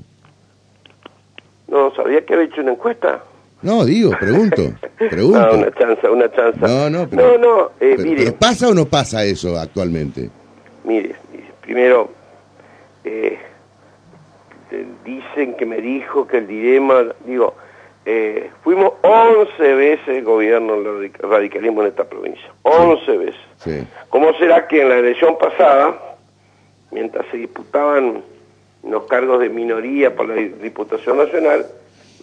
No, 1.69 1.95
¿sabía 1.95 2.25
que 2.25 2.35
había 2.35 2.47
hecho 2.47 2.61
una 2.61 2.73
encuesta? 2.73 3.23
No, 3.63 3.85
digo, 3.85 4.11
pregunto, 4.19 4.75
pregunto. 4.99 5.41
no, 5.41 5.59
una 5.59 5.73
chanza, 5.73 6.11
una 6.11 6.31
chanza. 6.31 6.67
No, 6.67 6.91
no, 6.91 7.09
pero, 7.09 7.39
no, 7.39 7.57
no 7.57 7.71
eh, 7.81 7.97
mire. 7.99 8.33
¿Pasa 8.33 8.69
o 8.69 8.75
no 8.75 8.87
pasa 8.87 9.25
eso 9.25 9.59
actualmente? 9.59 10.31
Mire, 10.85 11.17
primero, 11.69 12.09
eh, 13.05 13.39
dicen 15.05 15.55
que 15.55 15.67
me 15.67 15.83
dijo 15.83 16.27
que 16.27 16.39
el 16.39 16.47
dilema, 16.47 17.15
digo, 17.27 17.57
eh, 18.07 18.51
fuimos 18.63 18.95
11 19.03 19.75
veces 19.75 20.25
gobierno 20.25 20.77
el 20.77 21.13
radicalismo 21.19 21.83
en 21.83 21.89
esta 21.89 22.05
provincia, 22.05 22.51
11 22.63 23.17
veces. 23.19 23.87
¿Cómo 24.09 24.33
será 24.39 24.67
que 24.67 24.81
en 24.81 24.89
la 24.89 24.97
elección 24.97 25.37
pasada, 25.37 26.17
mientras 26.91 27.27
se 27.31 27.37
disputaban 27.37 28.23
los 28.83 29.03
cargos 29.05 29.41
de 29.41 29.51
minoría 29.51 30.17
por 30.17 30.27
la 30.27 30.37
Diputación 30.37 31.19
Nacional, 31.19 31.67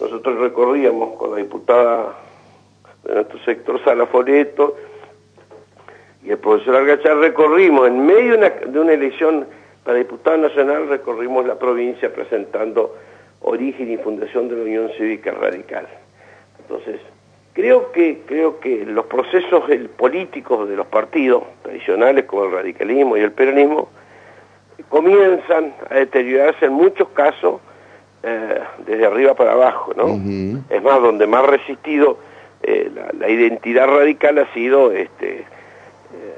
nosotros 0.00 0.40
recorríamos 0.40 1.16
con 1.16 1.30
la 1.30 1.36
diputada 1.36 2.16
de 3.04 3.14
nuestro 3.14 3.38
sector 3.44 3.80
Sala 3.84 4.06
Foreto, 4.06 4.76
y 6.26 6.32
el 6.32 6.38
profesor 6.38 6.76
Argachar 6.76 7.18
recorrimos, 7.18 7.86
en 7.86 8.04
medio 8.04 8.36
de 8.36 8.80
una, 8.80 8.92
elección 8.92 9.46
para 9.84 9.98
diputado 9.98 10.36
nacional, 10.36 10.88
recorrimos 10.88 11.46
la 11.46 11.56
provincia 11.56 12.12
presentando 12.12 12.96
origen 13.42 13.92
y 13.92 13.96
fundación 13.96 14.48
de 14.48 14.56
la 14.56 14.62
Unión 14.62 14.90
Cívica 14.98 15.30
Radical. 15.30 15.86
Entonces, 16.58 17.00
creo 17.52 17.92
que, 17.92 18.22
creo 18.26 18.58
que 18.58 18.84
los 18.84 19.06
procesos 19.06 19.62
políticos 19.96 20.68
de 20.68 20.74
los 20.74 20.88
partidos 20.88 21.44
tradicionales 21.62 22.24
como 22.24 22.46
el 22.46 22.50
radicalismo 22.50 23.16
y 23.16 23.20
el 23.20 23.30
peronismo 23.30 23.88
comienzan 24.88 25.74
a 25.88 25.94
deteriorarse 25.94 26.66
en 26.66 26.72
muchos 26.72 27.08
casos 27.10 27.60
eh, 28.24 28.60
desde 28.84 29.06
arriba 29.06 29.34
para 29.34 29.52
abajo, 29.52 29.94
¿no? 29.96 30.06
Es 30.70 30.82
más, 30.82 31.00
donde 31.00 31.28
más 31.28 31.46
resistido 31.46 32.18
eh, 32.64 32.90
la, 32.92 33.12
la, 33.16 33.28
identidad 33.28 33.86
radical 33.86 34.38
ha 34.38 34.52
sido 34.52 34.90
este, 34.90 35.44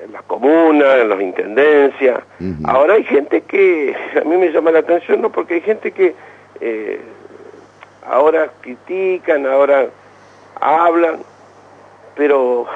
en 0.08 0.12
las 0.14 0.22
comunas, 0.22 1.00
en 1.00 1.08
las 1.08 1.20
intendencias. 1.20 2.22
Ahora 2.64 2.94
hay 2.94 3.04
gente 3.04 3.42
que, 3.42 3.94
a 4.20 4.24
mí 4.24 4.36
me 4.36 4.50
llama 4.50 4.70
la 4.70 4.80
atención, 4.80 5.20
¿no? 5.20 5.30
Porque 5.30 5.54
hay 5.54 5.60
gente 5.60 5.92
que 5.92 6.14
eh, 6.60 7.00
ahora 8.06 8.50
critican, 8.60 9.46
ahora 9.46 9.88
hablan, 10.60 11.20
pero 12.16 12.66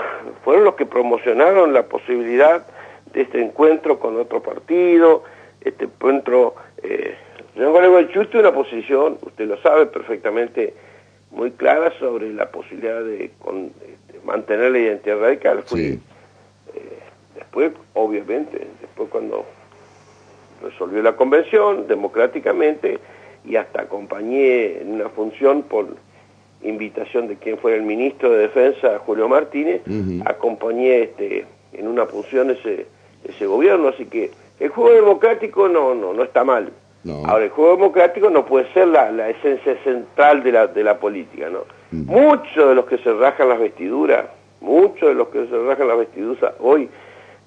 fueron 0.44 0.64
los 0.64 0.74
que 0.74 0.86
promocionaron 0.86 1.72
la 1.72 1.84
posibilidad 1.84 2.64
de 3.12 3.22
este 3.22 3.42
encuentro 3.42 3.98
con 3.98 4.16
otro 4.18 4.42
partido, 4.42 5.24
este 5.62 5.84
encuentro 5.86 6.54
eh, 6.82 7.16
señor 7.54 7.72
Gualeguaychú 7.72 8.26
una 8.38 8.52
posición, 8.52 9.18
usted 9.22 9.46
lo 9.46 9.60
sabe 9.62 9.86
perfectamente, 9.86 10.74
muy 11.30 11.50
clara 11.50 11.92
sobre 11.98 12.32
la 12.32 12.50
posibilidad 12.50 13.02
de 13.02 13.30
mantener 14.24 14.70
la 14.70 14.78
identidad 14.78 15.18
radical. 15.18 15.64
Eh, 15.76 15.98
después, 17.42 17.72
obviamente, 17.94 18.66
después 18.80 19.08
cuando 19.10 19.44
resolvió 20.62 21.02
la 21.02 21.16
convención 21.16 21.86
democráticamente 21.88 22.98
y 23.44 23.56
hasta 23.56 23.82
acompañé 23.82 24.80
en 24.80 24.92
una 24.92 25.08
función 25.08 25.62
por 25.62 25.88
invitación 26.62 27.26
de 27.26 27.36
quien 27.36 27.58
fue 27.58 27.74
el 27.74 27.82
ministro 27.82 28.30
de 28.30 28.38
Defensa, 28.38 29.00
Julio 29.00 29.28
Martínez, 29.28 29.82
acompañé 30.24 31.02
este, 31.02 31.44
en 31.72 31.88
una 31.88 32.06
función 32.06 32.50
ese, 32.50 32.86
ese 33.24 33.46
gobierno, 33.46 33.88
así 33.88 34.06
que 34.06 34.30
el 34.60 34.68
juego 34.68 34.94
democrático 34.94 35.68
no, 35.68 35.94
no, 35.94 36.12
no 36.14 36.22
está 36.22 36.44
mal. 36.44 36.70
Ahora, 37.26 37.42
el 37.42 37.50
juego 37.50 37.72
democrático 37.72 38.30
no 38.30 38.46
puede 38.46 38.72
ser 38.72 38.86
la, 38.86 39.10
la 39.10 39.28
esencia 39.30 39.76
central 39.82 40.44
de 40.44 40.52
la, 40.52 40.68
de 40.68 40.84
la 40.84 41.00
política, 41.00 41.50
¿no? 41.50 41.64
Muchos 41.90 42.68
de 42.68 42.76
los 42.76 42.84
que 42.86 42.98
se 42.98 43.12
rajan 43.12 43.48
las 43.48 43.58
vestiduras, 43.58 44.26
muchos 44.60 45.08
de 45.08 45.14
los 45.14 45.26
que 45.28 45.44
se 45.48 45.58
rajan 45.66 45.88
las 45.88 45.98
vestiduras 45.98 46.54
hoy 46.60 46.88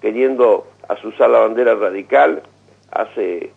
queriendo 0.05 0.67
asusar 0.87 1.31
la 1.31 1.39
bandera 1.39 1.73
radical, 1.73 2.43
hace 2.91 3.49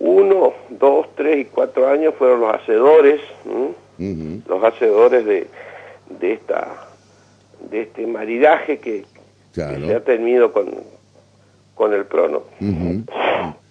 uno, 0.00 0.54
dos, 0.70 1.06
tres 1.14 1.38
y 1.38 1.44
cuatro 1.44 1.86
años 1.86 2.14
fueron 2.18 2.40
los 2.40 2.52
hacedores, 2.52 3.20
los 3.96 4.64
hacedores 4.64 5.24
de, 5.24 5.46
de 6.18 6.32
esta 6.32 6.88
de 7.70 7.82
este 7.82 8.08
maridaje 8.08 8.78
que, 8.78 9.04
se 9.52 9.62
ha 9.62 10.02
tenido 10.02 10.52
con, 10.52 10.68
con 11.76 11.94
el 11.94 12.06
prono. 12.06 12.42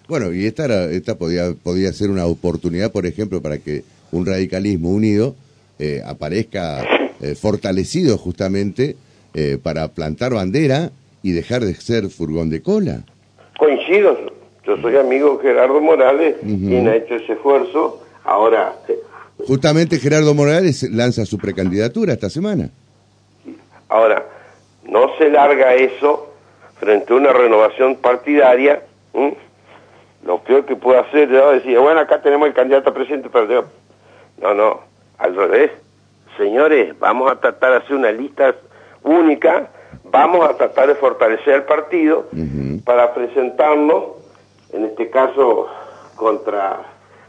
Bueno, 0.07 0.31
y 0.31 0.45
esta, 0.45 0.89
esta 0.89 1.15
podía, 1.15 1.53
podía 1.61 1.91
ser 1.91 2.09
una 2.09 2.25
oportunidad, 2.25 2.93
por 2.93 3.05
ejemplo, 3.05 3.41
para 3.41 3.57
que 3.57 3.83
un 4.13 4.25
radicalismo 4.25 4.91
unido 4.91 5.35
eh, 5.77 6.01
aparezca 6.05 6.85
eh, 7.19 7.35
fortalecido 7.35 8.17
justamente 8.17 8.95
eh, 9.33 9.57
para 9.61 9.89
plantar 9.89 10.33
bandera 10.33 10.91
y 11.25 11.31
dejar 11.31 11.61
de 11.61 11.73
ser 11.73 12.07
furgón 12.11 12.51
de 12.51 12.61
cola. 12.61 12.99
Coincido, 13.57 14.15
yo 14.63 14.77
soy 14.77 14.95
amigo 14.95 15.37
de 15.37 15.41
Gerardo 15.41 15.81
Morales, 15.81 16.35
quien 16.39 16.87
ha 16.87 16.97
hecho 16.97 17.15
ese 17.15 17.33
esfuerzo. 17.33 18.03
Ahora. 18.23 18.75
Justamente 19.47 19.97
Gerardo 19.97 20.35
Morales 20.35 20.83
lanza 20.91 21.25
su 21.25 21.39
precandidatura 21.39 22.13
esta 22.13 22.29
semana. 22.29 22.69
Ahora, 23.89 24.23
no 24.83 25.17
se 25.17 25.31
larga 25.31 25.73
eso 25.73 26.31
frente 26.79 27.11
a 27.11 27.15
una 27.15 27.33
renovación 27.33 27.95
partidaria. 27.95 28.83
Lo 30.23 30.43
peor 30.43 30.67
que 30.67 30.75
puede 30.75 30.99
hacer 30.99 31.33
es 31.33 31.63
decir, 31.63 31.79
bueno, 31.79 32.01
acá 32.01 32.21
tenemos 32.21 32.47
el 32.47 32.53
candidato 32.53 32.91
a 32.91 32.93
presidente, 32.93 33.29
pero 33.33 33.65
no, 34.39 34.53
no, 34.53 34.79
al 35.17 35.35
revés. 35.35 35.71
Señores, 36.37 36.93
vamos 36.99 37.31
a 37.31 37.39
tratar 37.39 37.71
de 37.71 37.77
hacer 37.77 37.95
una 37.95 38.11
lista 38.11 38.53
única, 39.01 39.71
vamos 40.03 40.49
a 40.49 40.55
tratar 40.55 40.87
de 40.87 40.95
fortalecer 40.95 41.55
el 41.55 41.63
partido 41.63 42.25
para 42.83 43.13
presentarlo 43.13 44.17
en 44.71 44.85
este 44.85 45.09
caso 45.09 45.67
contra 46.15 46.81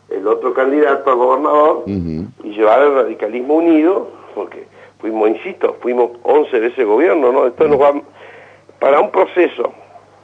el 0.08 0.26
otro 0.26 0.54
candidato 0.54 1.10
a 1.10 1.14
gobernador 1.14 1.82
y 1.86 2.50
llevar 2.50 2.82
el 2.82 2.94
radicalismo 2.94 3.54
unido, 3.54 4.08
porque 4.34 4.66
fuimos, 4.98 5.28
insisto, 5.30 5.76
fuimos 5.80 6.12
11 6.22 6.60
de 6.60 6.66
ese 6.68 6.84
gobierno, 6.84 7.32
¿no? 7.32 7.46
Entonces 7.46 7.76
nos 7.76 7.80
va 7.80 8.00
para 8.78 9.00
un 9.00 9.10
proceso 9.10 9.72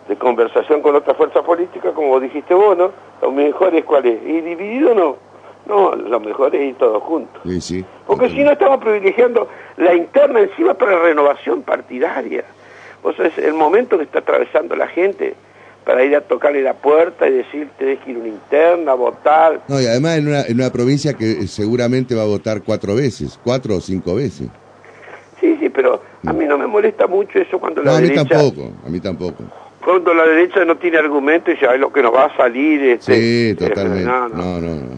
de 0.08 0.16
conversación 0.16 0.82
con 0.82 0.94
otra 0.94 1.14
fuerza 1.14 1.42
política, 1.42 1.92
como 1.92 2.18
dijiste 2.20 2.54
vos, 2.54 2.76
¿no? 2.76 2.90
Lo 3.20 3.30
mejor 3.30 3.74
es 3.74 3.84
cuál 3.84 4.06
es, 4.06 4.22
¿y 4.22 4.40
dividido 4.40 4.94
no? 4.94 5.16
No, 5.66 5.94
lo 5.94 6.20
mejor 6.20 6.54
es 6.56 6.62
ir 6.70 6.74
todos 6.74 7.02
juntos. 7.02 7.40
Sí, 7.44 7.60
sí. 7.60 7.84
Porque 8.06 8.28
si 8.30 8.42
no 8.42 8.52
estamos 8.52 8.80
privilegiando 8.80 9.48
la 9.76 9.94
interna 9.94 10.40
encima 10.40 10.74
para 10.74 10.98
renovación 11.00 11.62
partidaria. 11.62 12.44
O 13.02 13.12
sea, 13.12 13.26
es 13.26 13.38
el 13.38 13.54
momento 13.54 13.96
que 13.96 14.04
está 14.04 14.20
atravesando 14.20 14.76
la 14.76 14.88
gente 14.88 15.34
para 15.84 16.04
ir 16.04 16.14
a 16.14 16.20
tocarle 16.20 16.62
la 16.62 16.74
puerta 16.74 17.28
y 17.28 17.32
decir 17.32 17.68
tenés 17.78 17.98
que 18.00 18.12
ir 18.12 18.16
a 18.16 18.20
una 18.20 18.28
interna, 18.28 18.94
votar. 18.94 19.62
No, 19.68 19.80
y 19.80 19.86
además 19.86 20.18
en 20.18 20.28
una, 20.28 20.42
en 20.42 20.54
una 20.54 20.70
provincia 20.70 21.14
que 21.14 21.46
seguramente 21.46 22.14
va 22.14 22.22
a 22.22 22.26
votar 22.26 22.62
cuatro 22.62 22.94
veces, 22.94 23.38
cuatro 23.42 23.76
o 23.76 23.80
cinco 23.80 24.14
veces. 24.14 24.48
Sí, 25.40 25.56
sí, 25.58 25.68
pero 25.68 26.00
a 26.24 26.32
mí 26.32 26.44
no 26.44 26.56
me 26.56 26.68
molesta 26.68 27.08
mucho 27.08 27.38
eso 27.40 27.58
cuando 27.58 27.82
la 27.82 27.96
derecha... 27.98 28.20
a 28.20 28.24
mí 28.24 28.30
tampoco, 28.30 28.72
a 28.86 28.88
mí 28.88 29.00
tampoco. 29.00 29.44
Cuando 29.84 30.14
la 30.14 30.24
derecha 30.24 30.64
no 30.64 30.76
tiene 30.76 30.98
argumentos, 30.98 31.54
ya 31.60 31.74
es 31.74 31.80
lo 31.80 31.92
que 31.92 32.00
nos 32.00 32.14
va 32.14 32.26
a 32.26 32.36
salir. 32.36 32.80
Este, 32.82 33.14
sí, 33.14 33.50
eh, 33.50 33.54
totalmente. 33.56 34.04
no, 34.04 34.28
no, 34.28 34.60
no. 34.60 34.91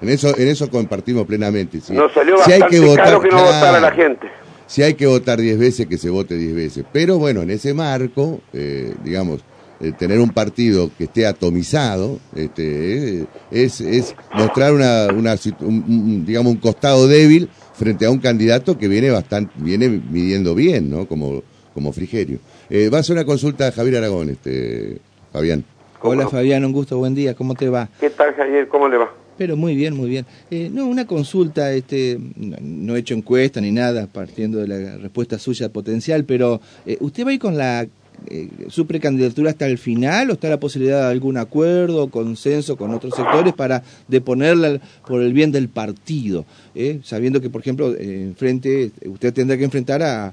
En 0.00 0.08
eso, 0.08 0.36
en 0.36 0.48
eso 0.48 0.70
compartimos 0.70 1.26
plenamente. 1.26 1.80
¿sí? 1.80 1.92
Nos 1.92 2.12
salió 2.12 2.38
si 2.44 2.52
hay 2.52 2.62
que 2.62 2.80
votar, 2.80 3.04
caro 3.04 3.20
que 3.20 3.28
no 3.28 3.42
votara 3.42 3.80
la 3.80 3.92
gente. 3.92 4.28
Si 4.66 4.82
hay 4.82 4.94
que 4.94 5.06
votar 5.06 5.40
diez 5.40 5.58
veces, 5.58 5.86
que 5.86 5.96
se 5.96 6.10
vote 6.10 6.34
diez 6.34 6.54
veces. 6.54 6.84
Pero 6.92 7.18
bueno, 7.18 7.42
en 7.42 7.50
ese 7.50 7.72
marco, 7.72 8.40
eh, 8.52 8.94
digamos, 9.04 9.44
eh, 9.78 9.92
tener 9.92 10.20
un 10.20 10.30
partido 10.30 10.90
que 10.96 11.04
esté 11.04 11.26
atomizado 11.26 12.18
este, 12.34 13.20
eh, 13.20 13.26
es, 13.50 13.82
es 13.82 14.16
mostrar 14.32 14.72
una, 14.72 15.08
una 15.12 15.36
un, 15.60 16.24
digamos 16.24 16.54
un 16.54 16.58
costado 16.58 17.06
débil 17.06 17.50
frente 17.74 18.06
a 18.06 18.10
un 18.10 18.18
candidato 18.18 18.78
que 18.78 18.88
viene 18.88 19.10
bastante 19.10 19.52
viene 19.56 19.90
midiendo 19.90 20.54
bien 20.54 20.88
no 20.88 21.04
como 21.04 21.42
como 21.74 21.92
Frigerio 21.92 22.38
eh, 22.70 22.88
va 22.88 23.00
a 23.00 23.02
ser 23.02 23.16
una 23.16 23.26
consulta 23.26 23.66
a 23.66 23.72
Javier 23.72 23.96
Aragón 23.98 24.30
este 24.30 25.02
Fabián 25.30 25.62
hola 26.00 26.26
Fabián 26.26 26.64
un 26.64 26.72
gusto 26.72 26.96
buen 26.96 27.14
día 27.14 27.34
cómo 27.34 27.54
te 27.54 27.68
va 27.68 27.90
qué 28.00 28.08
tal 28.08 28.34
Javier 28.34 28.68
cómo 28.68 28.88
le 28.88 28.96
va 28.96 29.12
pero 29.36 29.56
muy 29.56 29.74
bien, 29.74 29.96
muy 29.96 30.08
bien. 30.08 30.26
no, 30.72 30.86
una 30.86 31.06
consulta, 31.06 31.72
este, 31.72 32.18
no, 32.36 32.96
he 32.96 33.00
hecho 33.00 33.14
encuesta 33.14 33.60
ni 33.60 33.72
nada, 33.72 34.06
partiendo 34.06 34.58
de 34.58 34.68
la 34.68 34.96
respuesta 34.98 35.38
suya 35.38 35.68
potencial, 35.68 36.24
pero 36.24 36.60
¿usted 37.00 37.24
va 37.24 37.30
a 37.30 37.34
ir 37.34 37.40
con 37.40 37.56
la 37.56 37.86
eh, 38.28 38.48
su 38.70 38.86
precandidatura 38.86 39.50
hasta 39.50 39.66
el 39.66 39.78
final 39.78 40.30
o 40.30 40.32
está 40.32 40.48
la 40.48 40.58
posibilidad 40.58 41.02
de 41.02 41.12
algún 41.12 41.36
acuerdo, 41.36 42.08
consenso 42.08 42.76
con 42.76 42.92
otros 42.92 43.14
sectores 43.14 43.52
para 43.52 43.82
deponerla 44.08 44.80
por 45.06 45.22
el 45.22 45.32
bien 45.32 45.52
del 45.52 45.68
partido? 45.68 46.44
Eh? 46.74 47.00
Sabiendo 47.04 47.40
que, 47.40 47.50
por 47.50 47.60
ejemplo, 47.60 47.94
eh, 47.96 48.32
frente, 48.36 48.90
usted 49.06 49.32
tendrá 49.32 49.56
que 49.56 49.64
enfrentar 49.64 50.02
a, 50.02 50.32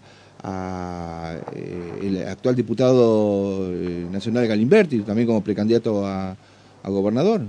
el 2.01 2.27
actual 2.27 2.53
diputado 2.53 3.71
nacional 4.11 4.45
Galimberti, 4.45 4.99
también 4.99 5.25
como 5.25 5.41
precandidato 5.41 6.05
a, 6.05 6.35
gobernador. 6.83 7.43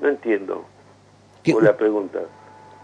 No 0.00 0.08
entiendo. 0.08 0.64
¿Qué, 1.42 1.54
la 1.60 1.76
pregunta. 1.76 2.20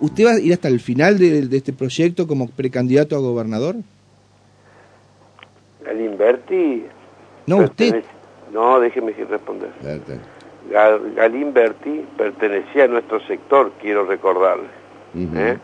¿Usted 0.00 0.26
va 0.26 0.30
a 0.32 0.40
ir 0.40 0.52
hasta 0.52 0.68
el 0.68 0.80
final 0.80 1.18
de 1.18 1.56
este 1.56 1.72
proyecto 1.72 2.26
como 2.26 2.48
precandidato 2.48 3.16
a 3.16 3.20
gobernador? 3.20 3.76
Galimberti... 5.84 6.86
No, 7.46 7.58
usted. 7.58 8.02
No, 8.52 8.80
déjeme 8.80 9.12
responder. 9.12 9.70
Galimberti 11.14 12.04
pertenecía 12.16 12.84
a 12.84 12.88
nuestro 12.88 13.20
sector, 13.26 13.72
quiero 13.80 14.04
recordarle. 14.04 14.68
¿eh? 15.14 15.58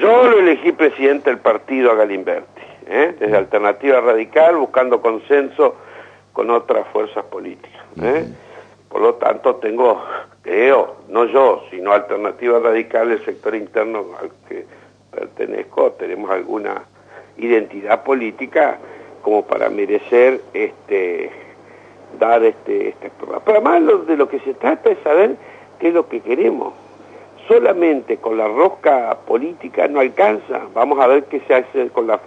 Yo 0.00 0.28
lo 0.28 0.38
elegí 0.38 0.72
presidente 0.72 1.30
del 1.30 1.38
partido 1.38 1.92
a 1.92 1.94
Galimberti, 1.94 2.62
¿eh? 2.86 3.14
desde 3.18 3.36
Alternativa 3.36 4.00
Radical, 4.00 4.56
buscando 4.56 5.00
consenso 5.00 5.76
con 6.32 6.50
otras 6.50 6.86
fuerzas 6.88 7.24
políticas. 7.26 7.82
¿eh? 8.00 8.26
Por 8.96 9.02
lo 9.02 9.14
tanto, 9.16 9.56
tengo, 9.56 10.02
creo, 10.40 10.96
no 11.08 11.26
yo, 11.26 11.64
sino 11.70 11.92
Alternativa 11.92 12.58
Radical, 12.60 13.12
el 13.12 13.22
sector 13.26 13.54
interno 13.54 14.06
al 14.18 14.30
que 14.48 14.64
pertenezco, 15.10 15.92
tenemos 15.98 16.30
alguna 16.30 16.82
identidad 17.36 18.04
política 18.04 18.78
como 19.20 19.42
para 19.44 19.68
merecer 19.68 20.40
este 20.54 21.30
dar 22.18 22.42
este, 22.42 22.88
este 22.88 23.12
Pero 23.18 23.58
además 23.58 24.06
de 24.06 24.16
lo 24.16 24.30
que 24.30 24.40
se 24.40 24.54
trata 24.54 24.88
es 24.88 24.98
saber 25.04 25.36
qué 25.78 25.88
es 25.88 25.92
lo 25.92 26.08
que 26.08 26.20
queremos. 26.20 26.72
Solamente 27.48 28.16
con 28.16 28.38
la 28.38 28.48
rosca 28.48 29.14
política 29.26 29.88
no 29.88 30.00
alcanza. 30.00 30.62
Vamos 30.72 30.98
a 31.00 31.06
ver 31.06 31.24
qué 31.24 31.40
se 31.40 31.54
hace 31.54 31.90
con 31.90 32.06
la 32.06 32.18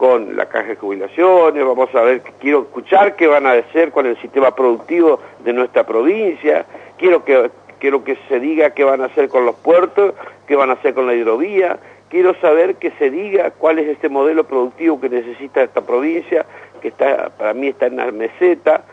con 0.00 0.34
la 0.34 0.46
caja 0.46 0.68
de 0.68 0.76
jubilaciones, 0.76 1.62
vamos 1.62 1.94
a 1.94 2.00
ver, 2.00 2.22
quiero 2.40 2.62
escuchar 2.62 3.16
qué 3.16 3.26
van 3.26 3.44
a 3.44 3.52
hacer 3.52 3.90
con 3.90 4.06
el 4.06 4.16
sistema 4.22 4.54
productivo 4.54 5.20
de 5.44 5.52
nuestra 5.52 5.84
provincia, 5.84 6.64
quiero 6.96 7.22
que, 7.22 7.50
quiero 7.78 8.02
que 8.02 8.16
se 8.26 8.40
diga 8.40 8.70
qué 8.70 8.82
van 8.82 9.02
a 9.02 9.04
hacer 9.04 9.28
con 9.28 9.44
los 9.44 9.56
puertos, 9.56 10.14
qué 10.46 10.56
van 10.56 10.70
a 10.70 10.72
hacer 10.72 10.94
con 10.94 11.06
la 11.06 11.12
hidrovía, 11.12 11.78
quiero 12.08 12.34
saber 12.40 12.76
que 12.76 12.92
se 12.92 13.10
diga 13.10 13.50
cuál 13.50 13.78
es 13.78 13.88
este 13.88 14.08
modelo 14.08 14.44
productivo 14.44 14.98
que 14.98 15.10
necesita 15.10 15.62
esta 15.62 15.82
provincia, 15.82 16.46
que 16.80 16.88
está 16.88 17.28
para 17.36 17.52
mí 17.52 17.68
está 17.68 17.84
en 17.84 17.96
la 17.96 18.10
meseta, 18.10 18.84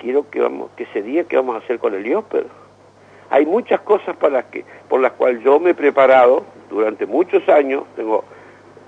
quiero 0.00 0.28
que 0.28 0.40
vamos 0.40 0.72
que 0.76 0.86
se 0.86 1.02
diga 1.02 1.22
qué 1.22 1.36
vamos 1.36 1.54
a 1.54 1.58
hacer 1.58 1.78
con 1.78 1.94
el 1.94 2.04
IOPER. 2.04 2.46
Hay 3.30 3.46
muchas 3.46 3.80
cosas 3.82 4.16
para 4.16 4.42
que, 4.50 4.64
por 4.88 5.00
las 5.00 5.12
cuales 5.12 5.40
yo 5.44 5.60
me 5.60 5.70
he 5.70 5.74
preparado 5.74 6.44
durante 6.68 7.06
muchos 7.06 7.48
años, 7.48 7.84
tengo 7.94 8.24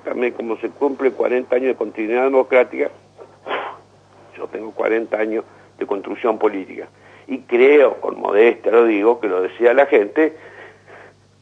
también 0.04 0.32
como 0.34 0.56
se 0.58 0.68
cumple 0.70 1.10
40 1.10 1.54
años 1.56 1.68
de 1.68 1.74
continuidad 1.74 2.24
democrática, 2.24 2.90
yo 4.36 4.46
tengo 4.48 4.70
40 4.72 5.16
años 5.16 5.44
de 5.78 5.86
construcción 5.86 6.38
política. 6.38 6.88
y 7.26 7.38
creo, 7.38 8.00
con 8.00 8.20
modestia 8.20 8.70
lo 8.70 8.84
digo, 8.84 9.18
que 9.18 9.28
lo 9.28 9.40
decía 9.40 9.72
la 9.72 9.86
gente, 9.86 10.36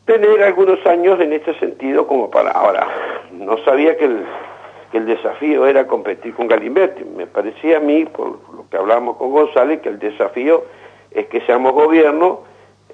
tener 0.04 0.42
algunos 0.42 0.84
años 0.86 1.20
en 1.20 1.32
este 1.32 1.54
sentido 1.58 2.06
como 2.06 2.30
para 2.30 2.50
ahora. 2.50 2.86
No 3.32 3.58
sabía 3.64 3.96
que 3.96 4.04
el, 4.04 5.06
desafío 5.06 5.66
era 5.66 5.86
competir 5.86 6.34
con 6.34 6.48
Galimberti. 6.48 7.04
Me 7.04 7.26
parecía 7.26 7.78
a 7.78 7.80
mí, 7.80 8.04
por 8.04 8.28
lo 8.54 8.66
que 8.70 8.76
hablábamos 8.76 9.16
con 9.16 9.30
González, 9.30 9.80
que 9.80 9.88
el 9.88 9.98
desafío 9.98 10.64
es 11.10 11.26
que 11.26 11.40
seamos 11.42 11.72
gobierno 11.72 12.40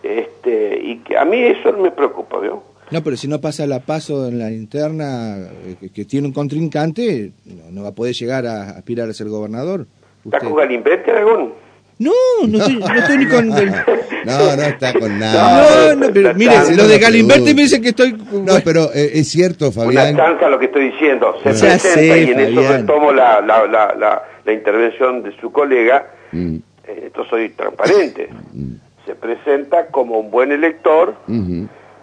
este, 0.02 0.78
y 0.80 0.98
que 0.98 1.18
a 1.18 1.24
mí 1.24 1.40
eso 1.42 1.72
me 1.72 1.90
preocupa, 1.90 2.38
¿vio? 2.38 2.62
No, 2.90 3.02
pero 3.02 3.16
si 3.16 3.28
no 3.28 3.40
pasa 3.40 3.66
la 3.66 3.80
paso 3.80 4.28
en 4.28 4.38
la 4.38 4.50
interna, 4.50 5.36
eh, 5.66 5.90
que, 5.94 6.04
tiene 6.04 6.26
un 6.26 6.32
contrincante, 6.32 7.32
no, 7.70 7.82
va 7.82 7.90
a 7.90 7.94
poder 7.94 8.14
llegar 8.14 8.46
a 8.46 8.70
aspirar 8.70 9.08
a 9.08 9.12
ser 9.12 9.28
gobernador. 9.28 9.86
¿Está 10.24 10.40
con 10.40 10.54
Galimberti, 10.54 11.10
Aragón? 11.10 11.52
No, 11.98 12.12
no 12.46 12.58
estoy, 12.58 12.76
no 12.76 12.94
estoy 12.94 13.18
ni 13.18 13.26
con... 13.26 13.48
no, 14.24 14.56
no 14.56 14.62
está 14.62 14.92
con 14.92 15.18
nada. 15.18 15.94
No, 15.94 16.06
no, 16.06 16.12
pero 16.12 16.32
mire, 16.34 16.54
lo 16.76 16.86
de 16.86 16.98
Galimberti 16.98 17.54
me 17.54 17.62
dicen 17.62 17.82
que 17.82 17.88
estoy... 17.88 18.12
No, 18.12 18.54
pero 18.64 18.92
eh, 18.94 19.10
es 19.14 19.28
cierto, 19.28 19.72
Fabián. 19.72 20.14
Una 20.14 20.24
chanza 20.24 20.48
lo 20.48 20.58
que 20.58 20.66
estoy 20.66 20.92
diciendo. 20.92 21.34
Se 21.42 21.50
presenta 21.50 22.18
y 22.18 22.30
en 22.30 22.40
eso 22.40 22.72
retomo 22.72 23.12
la, 23.12 23.40
la, 23.40 23.66
la, 23.66 24.22
la, 24.44 24.52
intervención 24.52 25.24
de 25.24 25.36
su 25.40 25.50
colega. 25.50 26.06
Mm. 26.30 26.56
Eh, 26.86 27.02
esto 27.06 27.24
soy 27.24 27.48
transparente. 27.50 28.28
Mm. 28.52 28.74
Se 29.04 29.14
presenta 29.16 29.88
como 29.88 30.20
un 30.20 30.30
buen 30.30 30.52
elector 30.52 31.16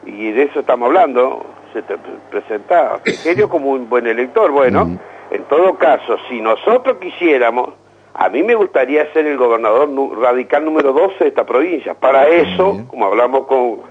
y 0.05 0.31
de 0.31 0.43
eso 0.43 0.59
estamos 0.61 0.87
hablando. 0.87 1.45
Se 1.73 1.81
te 1.81 1.97
presenta 2.31 2.99
serio 3.03 3.49
como 3.49 3.71
un 3.71 3.89
buen 3.89 4.07
elector. 4.07 4.51
Bueno, 4.51 4.85
mm. 4.85 4.99
en 5.31 5.43
todo 5.45 5.75
caso, 5.75 6.17
si 6.29 6.39
nosotros 6.39 6.97
quisiéramos 7.01 7.73
a 8.17 8.29
mí 8.29 8.43
me 8.43 8.55
gustaría 8.55 9.11
ser 9.11 9.27
el 9.27 9.37
gobernador 9.37 9.89
radical 10.17 10.63
número 10.63 10.93
12 10.93 11.15
de 11.19 11.27
esta 11.27 11.45
provincia. 11.45 11.95
Para 11.95 12.29
eso, 12.29 12.85
como 12.87 13.07
hablamos 13.07 13.45
con, 13.45 13.81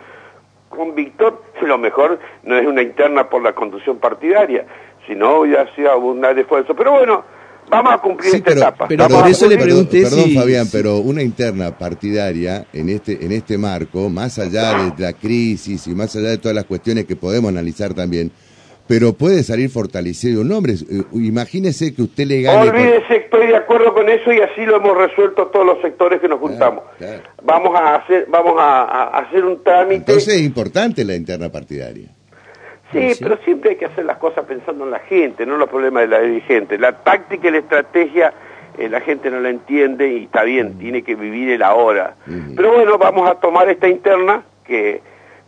con 0.70 0.94
Víctor, 0.94 1.42
lo 1.60 1.76
mejor 1.76 2.18
no 2.42 2.56
es 2.56 2.66
una 2.66 2.80
interna 2.80 3.28
por 3.28 3.42
la 3.42 3.52
conducción 3.52 3.98
partidaria, 3.98 4.64
sino 5.06 5.44
ya 5.44 5.66
sea 5.74 5.96
un 5.96 6.24
esfuerzo. 6.24 6.74
Pero 6.74 6.92
bueno, 6.92 7.22
vamos 7.70 7.92
a 7.94 7.98
cumplir 7.98 8.34
esta 8.34 8.52
etapa. 8.52 8.88
Pero 8.88 9.08
por 9.08 9.26
eso 9.26 9.48
le 9.48 9.56
pregunté 9.58 10.02
Perdón, 10.02 10.34
Fabián, 10.34 10.68
pero 10.70 10.98
una 10.98 11.22
interna 11.22 11.76
partidaria 11.76 12.66
en 12.72 12.88
este, 12.88 13.24
en 13.24 13.32
este 13.32 13.58
marco, 13.58 14.08
más 14.08 14.38
allá 14.38 14.84
de 14.84 15.02
la 15.02 15.12
crisis 15.12 15.86
y 15.86 15.94
más 15.94 16.14
allá 16.16 16.30
de 16.30 16.38
todas 16.38 16.54
las 16.54 16.64
cuestiones 16.64 17.04
que 17.04 17.16
podemos 17.16 17.48
analizar 17.50 17.94
también, 17.94 18.30
pero 18.86 19.14
puede 19.14 19.42
salir 19.42 19.70
fortalecido 19.70 20.42
un 20.42 20.52
hombre. 20.52 20.74
Eh, 20.74 21.02
imagínese 21.14 21.94
que 21.94 22.02
usted 22.02 22.26
le 22.26 22.42
gane. 22.42 22.70
Olvídese, 22.70 23.16
estoy 23.16 23.46
de 23.46 23.56
acuerdo 23.56 23.94
con 23.94 24.08
eso 24.08 24.32
y 24.32 24.40
así 24.40 24.64
lo 24.64 24.76
hemos 24.76 24.96
resuelto 24.96 25.46
todos 25.46 25.66
los 25.66 25.80
sectores 25.80 26.20
que 26.20 26.28
nos 26.28 26.38
juntamos. 26.38 26.84
Vamos 27.42 27.74
a 27.74 27.96
hacer, 27.96 28.26
vamos 28.28 28.54
a, 28.58 29.18
hacer 29.18 29.44
un 29.44 29.62
trámite. 29.62 29.96
Entonces 29.96 30.34
es 30.34 30.42
importante 30.42 31.04
la 31.04 31.14
interna 31.14 31.50
partidaria. 31.50 32.08
Sí, 32.94 33.16
pero 33.22 33.36
siempre 33.44 33.70
hay 33.70 33.76
que 33.76 33.86
hacer 33.86 34.04
las 34.04 34.18
cosas 34.18 34.44
pensando 34.44 34.84
en 34.84 34.90
la 34.90 35.00
gente, 35.00 35.46
no 35.46 35.54
en 35.54 35.60
los 35.60 35.68
problemas 35.68 36.02
de 36.02 36.08
la 36.08 36.20
dirigente. 36.20 36.78
La 36.78 36.92
táctica 36.92 37.48
y 37.48 37.50
la 37.50 37.58
estrategia 37.58 38.32
eh, 38.78 38.88
la 38.88 39.00
gente 39.00 39.30
no 39.30 39.40
la 39.40 39.50
entiende 39.50 40.12
y 40.12 40.24
está 40.24 40.42
bien, 40.42 40.78
tiene 40.78 41.02
que 41.02 41.14
vivir 41.14 41.50
el 41.50 41.62
ahora. 41.62 42.16
Pero 42.56 42.72
bueno, 42.72 42.98
vamos 42.98 43.30
a 43.30 43.36
tomar 43.36 43.68
esta 43.68 43.88
interna 43.88 44.42
que 44.64 45.00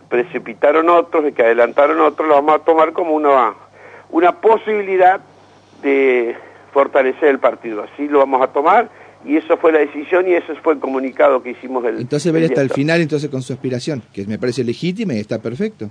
precipitaron 0.08 0.88
otros 0.88 1.26
y 1.28 1.32
que 1.32 1.42
adelantaron 1.42 2.00
otros, 2.00 2.28
lo 2.28 2.34
vamos 2.34 2.54
a 2.54 2.58
tomar 2.60 2.92
como 2.92 3.14
una, 3.14 3.54
una 4.10 4.40
posibilidad 4.40 5.20
de 5.82 6.36
fortalecer 6.72 7.30
el 7.30 7.40
partido. 7.40 7.82
Así 7.82 8.06
lo 8.06 8.20
vamos 8.20 8.42
a 8.42 8.48
tomar 8.48 8.88
y 9.24 9.36
eso 9.36 9.56
fue 9.56 9.72
la 9.72 9.80
decisión 9.80 10.28
y 10.28 10.34
eso 10.34 10.54
fue 10.62 10.74
el 10.74 10.78
comunicado 10.78 11.42
que 11.42 11.50
hicimos 11.50 11.84
el 11.84 11.98
Entonces 11.98 12.32
ver 12.32 12.44
hasta 12.44 12.62
el 12.62 12.70
final 12.70 13.00
entonces 13.00 13.28
con 13.28 13.42
su 13.42 13.52
aspiración, 13.52 14.02
que 14.12 14.24
me 14.26 14.38
parece 14.38 14.62
legítima 14.62 15.14
y 15.14 15.18
está 15.18 15.40
perfecto. 15.40 15.90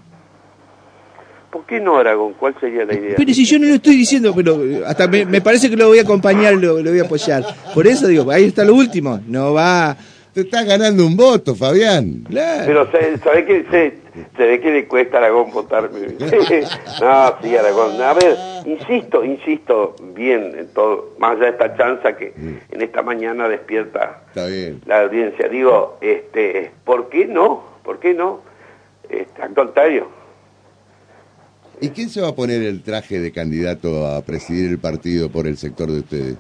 ¿Por 1.56 1.66
qué 1.66 1.80
no, 1.80 1.96
Aragón? 1.96 2.34
¿Cuál 2.34 2.54
sería 2.60 2.84
la 2.84 2.94
idea? 2.94 3.14
Pero 3.16 3.34
si 3.34 3.46
yo 3.46 3.58
no 3.58 3.68
lo 3.68 3.76
estoy 3.76 3.96
diciendo, 3.96 4.34
pero 4.36 4.60
hasta 4.86 5.08
me, 5.08 5.40
parece 5.40 5.70
que 5.70 5.78
lo 5.78 5.88
voy 5.88 6.00
a 6.00 6.02
acompañar, 6.02 6.56
lo, 6.56 6.82
lo 6.82 6.90
voy 6.90 7.00
a 7.00 7.04
apoyar. 7.04 7.46
Por 7.74 7.88
eso 7.88 8.08
digo, 8.08 8.30
ahí 8.30 8.44
está 8.44 8.66
lo 8.66 8.76
último. 8.76 9.22
No 9.26 9.54
va 9.54 9.96
te 10.34 10.42
estás 10.42 10.66
ganando 10.66 11.08
un 11.08 11.16
voto, 11.16 11.56
Fabián. 11.56 12.26
Pero 12.30 12.92
¿sabe 12.92 13.46
que 13.46 13.64
se, 13.72 13.94
se, 14.36 14.46
ve 14.46 14.60
que 14.60 14.70
le 14.70 14.86
cuesta 14.86 15.16
a 15.16 15.20
Aragón 15.22 15.50
votarme? 15.54 15.98
no, 16.20 17.38
sí, 17.42 17.56
Aragón. 17.56 18.02
A 18.02 18.14
ver, 18.16 18.36
insisto, 18.66 19.24
insisto, 19.24 19.96
bien, 20.14 20.54
en 20.58 20.74
todo, 20.74 21.14
más 21.20 21.38
allá 21.38 21.46
de 21.46 21.50
esta 21.52 21.78
chanza 21.78 22.18
que 22.18 22.34
en 22.36 22.82
esta 22.82 23.02
mañana 23.02 23.48
despierta 23.48 24.24
la 24.86 25.04
audiencia. 25.04 25.48
Digo, 25.48 26.00
este, 26.02 26.70
¿por 26.84 27.08
qué 27.08 27.28
no? 27.28 27.64
¿Por 27.82 28.00
qué 28.00 28.14
no? 28.14 28.42
Este, 29.10 29.42
al 29.42 29.54
contrario. 29.54 30.25
¿Y 31.82 31.90
quién 31.90 32.10
se 32.10 32.22
va 32.22 32.30
a 32.30 32.36
poner 32.36 32.62
el 32.62 32.84
traje 32.84 33.20
de 33.20 33.32
candidato 33.32 34.08
a 34.08 34.22
presidir 34.22 34.70
el 34.72 34.80
partido 34.80 35.30
por 35.30 35.48
el 35.48 35.58
sector 35.58 35.90
de 35.90 36.00
ustedes? 36.00 36.38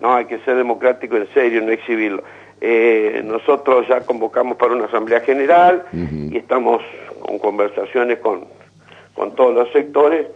No, 0.00 0.14
hay 0.14 0.26
que 0.26 0.38
ser 0.40 0.56
democrático 0.56 1.16
en 1.16 1.28
serio, 1.34 1.62
no 1.62 1.70
exhibirlo. 1.70 2.22
Eh, 2.60 3.22
nosotros 3.24 3.86
ya 3.88 4.00
convocamos 4.02 4.56
para 4.56 4.74
una 4.74 4.84
asamblea 4.84 5.20
general 5.20 5.84
y 5.92 6.36
estamos 6.36 6.80
con 7.20 7.38
conversaciones 7.38 8.18
con, 8.18 8.44
con 9.14 9.34
todos 9.34 9.54
los 9.54 9.72
sectores 9.72 10.28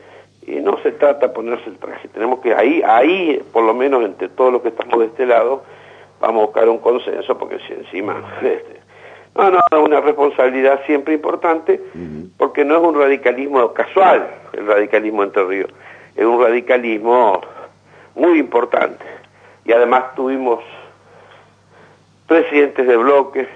y 0.46 0.56
no 0.56 0.80
se 0.82 0.92
trata 0.92 1.28
de 1.28 1.32
ponerse 1.32 1.68
el 1.68 1.78
traje, 1.78 2.08
tenemos 2.08 2.40
que 2.40 2.54
ahí, 2.54 2.80
ahí, 2.86 3.42
por 3.52 3.64
lo 3.64 3.74
menos 3.74 4.04
entre 4.04 4.28
todos 4.28 4.52
los 4.52 4.62
que 4.62 4.68
estamos 4.68 4.98
de 5.00 5.06
este 5.06 5.26
lado, 5.26 5.64
vamos 6.20 6.42
a 6.42 6.46
buscar 6.46 6.68
un 6.68 6.78
consenso 6.78 7.36
porque 7.38 7.58
si 7.66 7.72
encima... 7.72 8.22
Este, 8.42 8.85
no, 9.36 9.60
no, 9.70 9.84
una 9.84 10.00
responsabilidad 10.00 10.80
siempre 10.86 11.14
importante 11.14 11.80
porque 12.36 12.64
no 12.64 12.76
es 12.76 12.82
un 12.82 13.00
radicalismo 13.00 13.72
casual 13.72 14.26
el 14.56 14.66
radicalismo 14.66 15.22
Entre 15.22 15.44
Ríos, 15.44 15.70
es 16.16 16.24
un 16.24 16.40
radicalismo 16.40 17.40
muy 18.14 18.38
importante. 18.38 19.04
Y 19.64 19.72
además 19.72 20.14
tuvimos 20.14 20.64
presidentes 22.26 22.86
de 22.86 22.96
bloques, 22.96 23.48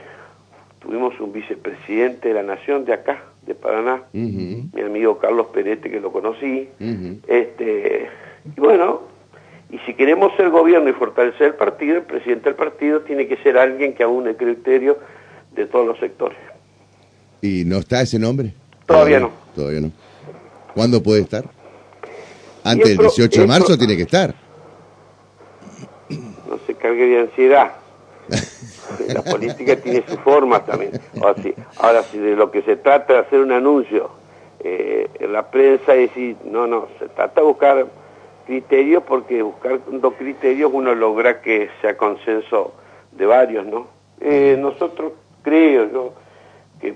tuvimos 0.81 1.19
un 1.21 1.33
vicepresidente 1.33 2.29
de 2.29 2.35
la 2.35 2.43
Nación 2.43 2.85
de 2.85 2.93
acá, 2.93 3.23
de 3.43 3.55
Paraná, 3.55 4.03
mi 4.12 4.83
amigo 4.85 5.19
Carlos 5.19 5.47
Perete, 5.53 5.90
que 5.90 6.01
lo 6.01 6.12
conocí, 6.12 6.69
este, 7.27 8.09
y 8.57 8.61
bueno, 8.61 9.03
y 9.71 9.79
si 9.79 9.95
queremos 9.95 10.35
ser 10.37 10.51
gobierno 10.51 10.90
y 10.90 10.93
fortalecer 10.93 11.49
el 11.49 11.55
partido, 11.55 11.97
el 11.97 12.03
presidente 12.03 12.51
del 12.51 12.57
partido 12.57 13.01
tiene 13.01 13.29
que 13.29 13.37
ser 13.38 13.57
alguien 13.57 13.95
que 13.95 14.03
aúne 14.03 14.31
el 14.31 14.37
criterio 14.37 14.99
de 15.54 15.66
todos 15.66 15.86
los 15.86 15.98
sectores. 15.98 16.38
¿Y 17.42 17.64
no 17.64 17.78
está 17.78 18.02
ese 18.02 18.18
nombre? 18.18 18.54
Todavía, 18.86 19.20
no. 19.20 19.30
Todavía 19.54 19.80
no. 19.80 19.92
¿Cuándo 20.74 21.02
puede 21.02 21.22
estar? 21.22 21.44
Antes 22.64 22.88
del 22.88 22.98
18 22.98 23.40
de 23.40 23.46
marzo 23.46 23.78
tiene 23.78 23.96
que 23.96 24.02
estar. 24.02 24.34
No 26.48 26.58
se 26.66 26.74
cargue 26.74 27.06
de 27.06 27.20
ansiedad. 27.20 27.72
la 29.08 29.22
política 29.22 29.76
tiene 29.76 30.04
su 30.06 30.16
forma 30.18 30.64
también. 30.64 30.92
Ahora, 31.78 32.02
si 32.04 32.18
de 32.18 32.36
lo 32.36 32.50
que 32.50 32.62
se 32.62 32.76
trata 32.76 33.14
de 33.14 33.18
hacer 33.20 33.40
un 33.40 33.52
anuncio 33.52 34.10
eh, 34.60 35.08
en 35.18 35.32
la 35.32 35.50
prensa 35.50 35.96
y 35.96 36.06
decir, 36.06 36.36
no, 36.44 36.66
no, 36.66 36.88
se 36.98 37.08
trata 37.08 37.40
de 37.40 37.46
buscar 37.46 37.86
criterios 38.46 39.02
porque 39.04 39.42
buscando 39.42 40.12
criterios 40.12 40.70
uno 40.72 40.94
logra 40.94 41.40
que 41.40 41.70
sea 41.80 41.96
consenso 41.96 42.74
de 43.12 43.26
varios, 43.26 43.66
¿no? 43.66 43.88
Eh, 44.20 44.56
nosotros 44.58 45.12
creo 45.42 45.92
yo 45.92 46.14
que 46.81 46.94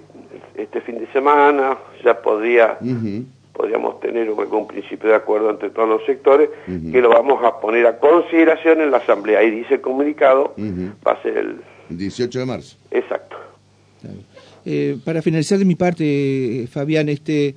este 0.57 0.81
fin 0.81 0.99
de 0.99 1.07
semana 1.13 1.79
ya 2.03 2.21
podría 2.21 2.79
podríamos 3.55 4.01
tener 4.01 4.29
algún 4.29 4.67
principio 4.67 5.11
de 5.11 5.15
acuerdo 5.15 5.49
entre 5.49 5.71
todos 5.71 5.89
los 5.89 6.05
sectores, 6.05 6.51
que 6.67 7.01
lo 7.01 7.09
vamos 7.09 7.43
a 7.45 7.61
poner 7.61 7.87
a 7.87 7.99
consideración 7.99 8.81
en 8.81 8.91
la 8.91 8.99
Asamblea. 8.99 9.39
Ahí 9.39 9.51
dice 9.51 9.75
el 9.75 9.81
comunicado, 9.81 10.55
va 11.07 11.13
a 11.13 11.23
ser 11.23 11.39
el... 11.39 11.57
18 11.89 12.39
de 12.41 12.47
marzo. 12.47 12.77
Exacto. 12.91 13.37
Eh, 14.65 14.99
para 15.05 15.23
finalizar 15.23 15.59
de 15.59 15.65
mi 15.65 15.77
parte, 15.77 16.67
Fabián, 16.71 17.09
este, 17.09 17.49
eh, 17.49 17.55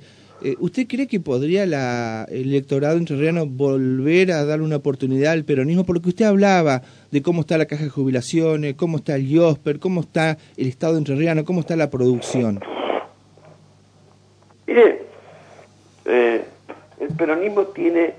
¿usted 0.58 0.86
cree 0.86 1.06
que 1.06 1.20
podría 1.20 1.66
la, 1.66 2.26
el 2.28 2.48
electorado 2.48 2.96
entrerriano 2.96 3.46
volver 3.46 4.32
a 4.32 4.44
dar 4.44 4.60
una 4.60 4.76
oportunidad 4.76 5.32
al 5.32 5.44
peronismo? 5.44 5.84
Porque 5.84 6.10
usted 6.10 6.24
hablaba 6.24 6.82
de 7.10 7.22
cómo 7.22 7.40
está 7.42 7.58
la 7.58 7.66
caja 7.66 7.84
de 7.84 7.90
jubilaciones, 7.90 8.74
cómo 8.74 8.98
está 8.98 9.16
el 9.16 9.28
IOSPER, 9.28 9.78
cómo 9.78 10.02
está 10.02 10.36
el 10.56 10.66
Estado 10.68 10.96
entrerriano, 10.96 11.44
cómo 11.44 11.60
está 11.60 11.76
la 11.76 11.90
producción. 11.90 12.60
Mire, 14.66 15.02
eh, 16.04 16.44
el 17.00 17.08
peronismo 17.16 17.64
tiene 17.64 18.14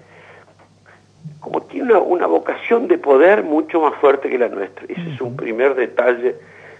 como 1.39 1.61
tiene 1.63 1.93
una, 1.95 2.27
vocación 2.27 2.87
de 2.87 2.97
poder 2.97 3.43
mucho 3.43 3.81
más 3.81 3.95
fuerte 3.95 4.29
que 4.29 4.37
la 4.37 4.49
nuestra. 4.49 4.85
Ese 4.87 5.13
es 5.13 5.21
un 5.21 5.35
primer 5.35 5.75
detalle 5.75 6.35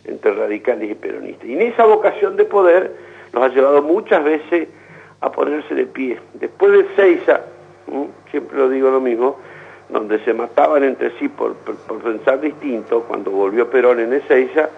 entre 0.05 0.33
radicales 0.33 0.91
y 0.91 0.95
peronistas. 0.95 1.45
Y 1.45 1.53
en 1.53 1.61
esa 1.61 1.85
vocación 1.85 2.35
de 2.35 2.45
poder 2.45 2.91
nos 3.33 3.43
ha 3.43 3.49
llevado 3.49 3.81
muchas 3.81 4.23
veces 4.23 4.67
a 5.21 5.31
ponerse 5.31 5.75
de 5.75 5.85
pie. 5.85 6.19
Después 6.35 6.71
de 6.71 6.95
Seiza, 6.95 7.41
siempre 8.31 8.57
lo 8.57 8.69
digo 8.69 8.89
lo 8.89 9.01
mismo, 9.01 9.37
donde 9.89 10.23
se 10.23 10.33
mataban 10.33 10.83
entre 10.83 11.11
sí 11.17 11.27
por, 11.27 11.55
pensar 11.55 12.39
distinto, 12.41 13.03
cuando 13.03 13.31
volvió 13.31 13.69
Perón 13.69 13.99
en 13.99 14.13
Ezeiza, 14.13 14.69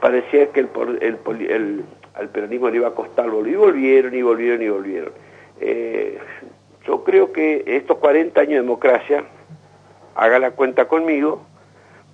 parecía 0.00 0.50
que 0.50 0.60
el, 0.60 0.68
el, 1.00 1.18
el, 1.48 1.84
al 2.14 2.28
peronismo 2.28 2.68
le 2.68 2.76
iba 2.76 2.88
a 2.88 2.94
costar 2.94 3.30
volver, 3.30 3.52
y 3.52 3.56
volvieron, 3.56 4.14
y 4.14 4.22
volvieron, 4.22 4.62
y 4.62 4.68
volvieron. 4.68 5.12
Eh, 5.60 6.18
yo 6.86 7.04
creo 7.04 7.32
que 7.32 7.64
estos 7.66 7.98
40 7.98 8.40
años 8.40 8.50
de 8.50 8.60
democracia, 8.60 9.24
haga 10.16 10.38
la 10.40 10.50
cuenta 10.50 10.86
conmigo, 10.86 11.42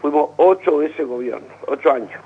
fuimos 0.00 0.30
ocho 0.36 0.78
veces 0.78 1.06
gobierno, 1.06 1.48
ocho 1.66 1.90
años. 1.90 2.20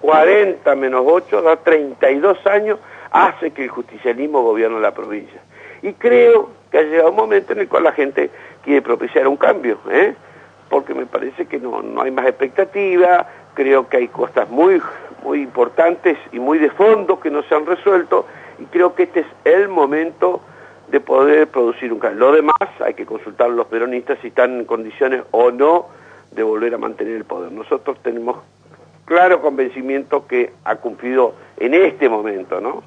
40 0.00 0.76
menos 0.76 1.02
8 1.04 1.42
da 1.42 1.56
32 1.56 2.46
años, 2.46 2.78
hace 3.24 3.50
que 3.50 3.64
el 3.64 3.70
justicialismo 3.70 4.42
gobierne 4.42 4.80
la 4.80 4.92
provincia. 4.92 5.40
Y 5.82 5.92
creo 5.94 6.50
que 6.70 6.78
ha 6.78 6.82
llegado 6.82 7.10
un 7.10 7.16
momento 7.16 7.52
en 7.52 7.60
el 7.60 7.68
cual 7.68 7.84
la 7.84 7.92
gente 7.92 8.30
quiere 8.62 8.82
propiciar 8.82 9.26
un 9.28 9.36
cambio, 9.36 9.78
¿eh? 9.90 10.14
porque 10.68 10.94
me 10.94 11.06
parece 11.06 11.46
que 11.46 11.58
no, 11.58 11.82
no 11.82 12.02
hay 12.02 12.10
más 12.10 12.26
expectativa, 12.26 13.26
creo 13.54 13.88
que 13.88 13.98
hay 13.98 14.08
cosas 14.08 14.48
muy, 14.50 14.82
muy 15.22 15.42
importantes 15.42 16.18
y 16.32 16.38
muy 16.38 16.58
de 16.58 16.70
fondo 16.70 17.20
que 17.20 17.30
no 17.30 17.42
se 17.44 17.54
han 17.54 17.66
resuelto, 17.66 18.26
y 18.58 18.64
creo 18.66 18.94
que 18.94 19.04
este 19.04 19.20
es 19.20 19.26
el 19.44 19.68
momento 19.68 20.40
de 20.88 21.00
poder 21.00 21.48
producir 21.48 21.92
un 21.92 21.98
cambio. 21.98 22.26
Lo 22.26 22.32
demás 22.32 22.56
hay 22.84 22.94
que 22.94 23.06
consultar 23.06 23.50
a 23.50 23.54
los 23.54 23.66
peronistas 23.66 24.18
si 24.20 24.28
están 24.28 24.60
en 24.60 24.64
condiciones 24.64 25.22
o 25.30 25.50
no 25.50 25.86
de 26.32 26.42
volver 26.42 26.74
a 26.74 26.78
mantener 26.78 27.16
el 27.16 27.24
poder. 27.24 27.52
Nosotros 27.52 27.98
tenemos 28.02 28.38
claro 29.04 29.40
convencimiento 29.40 30.26
que 30.26 30.52
ha 30.64 30.76
cumplido 30.76 31.34
en 31.58 31.74
este 31.74 32.08
momento, 32.08 32.60
¿no? 32.60 32.82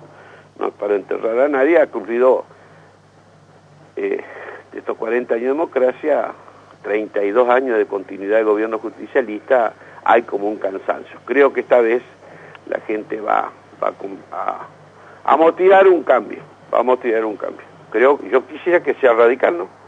No 0.60 0.72
para 0.72 0.95
enterrar 0.95 1.39
a 1.39 1.48
nadie, 1.48 1.80
ha 1.80 1.88
cumplido 1.88 2.45
eh, 3.95 4.19
de 4.72 4.80
estos 4.80 4.98
40 4.98 5.34
años 5.34 5.43
de 5.43 5.50
democracia, 5.50 6.32
32 6.84 7.50
años 7.50 7.78
de 7.78 7.86
continuidad 7.86 8.38
del 8.38 8.45
gobierno 8.45 8.80
justicialista, 8.80 9.74
hay 10.04 10.24
como 10.24 10.48
un 10.48 10.58
cansancio. 10.58 11.19
Creo 11.26 11.54
que 11.54 11.62
esta 11.62 11.80
vez 11.80 12.02
la 12.67 12.80
gente 12.82 13.19
va, 13.19 13.52
va 13.82 13.93
a, 14.32 14.67
a 15.24 15.38
motivar 15.38 15.88
un 15.88 16.04
cambio, 16.04 16.39
va 16.74 16.80
a 16.80 16.84
motivar 16.84 17.26
un 17.26 17.38
cambio. 17.38 17.65
Creo, 17.91 18.19
yo 18.30 18.45
quisiera 18.45 18.84
que 18.84 18.93
sea 18.95 19.13
radical, 19.13 19.58
¿no? 19.58 19.80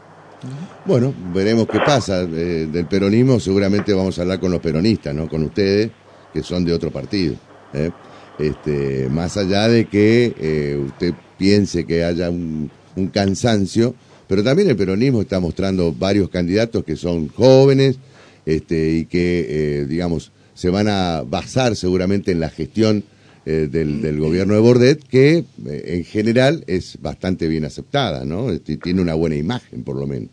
Bueno, 0.84 1.14
veremos 1.32 1.66
qué 1.68 1.78
pasa. 1.78 2.22
Eh, 2.22 2.66
del 2.68 2.86
peronismo 2.86 3.38
seguramente 3.38 3.94
vamos 3.94 4.18
a 4.18 4.22
hablar 4.22 4.40
con 4.40 4.50
los 4.50 4.60
peronistas, 4.60 5.14
¿no? 5.14 5.28
Con 5.28 5.44
ustedes, 5.44 5.90
que 6.32 6.42
son 6.42 6.64
de 6.64 6.72
otro 6.72 6.90
partido. 6.90 7.36
¿eh? 7.72 7.90
Este, 8.38 9.08
más 9.10 9.36
allá 9.36 9.68
de 9.68 9.84
que 9.86 10.34
eh, 10.38 10.76
usted 10.84 11.14
piense 11.38 11.86
que 11.86 12.04
haya 12.04 12.30
un, 12.30 12.70
cansancio, 13.12 13.94
pero 14.28 14.44
también 14.44 14.68
el 14.68 14.76
peronismo 14.76 15.22
está 15.22 15.40
mostrando 15.40 15.92
varios 15.92 16.28
candidatos 16.28 16.84
que 16.84 16.96
son 16.96 17.28
jóvenes 17.28 17.98
este, 18.44 18.90
y 18.90 19.06
que, 19.06 19.86
digamos, 19.88 20.30
se 20.52 20.68
van 20.68 20.88
a 20.88 21.22
basar 21.26 21.74
seguramente 21.74 22.32
en 22.32 22.40
la 22.40 22.50
gestión 22.50 23.02
del, 23.46 24.18
gobierno 24.20 24.52
de 24.52 24.60
Bordet, 24.60 25.02
que 25.08 25.44
en 25.64 26.04
general 26.04 26.64
es 26.66 27.00
bastante 27.00 27.48
bien 27.48 27.64
aceptada, 27.64 28.26
¿no? 28.26 28.50
Este, 28.50 28.76
tiene 28.76 29.00
una 29.00 29.14
buena 29.14 29.36
imagen, 29.36 29.84
por 29.84 29.96
lo 29.96 30.06
menos. 30.06 30.28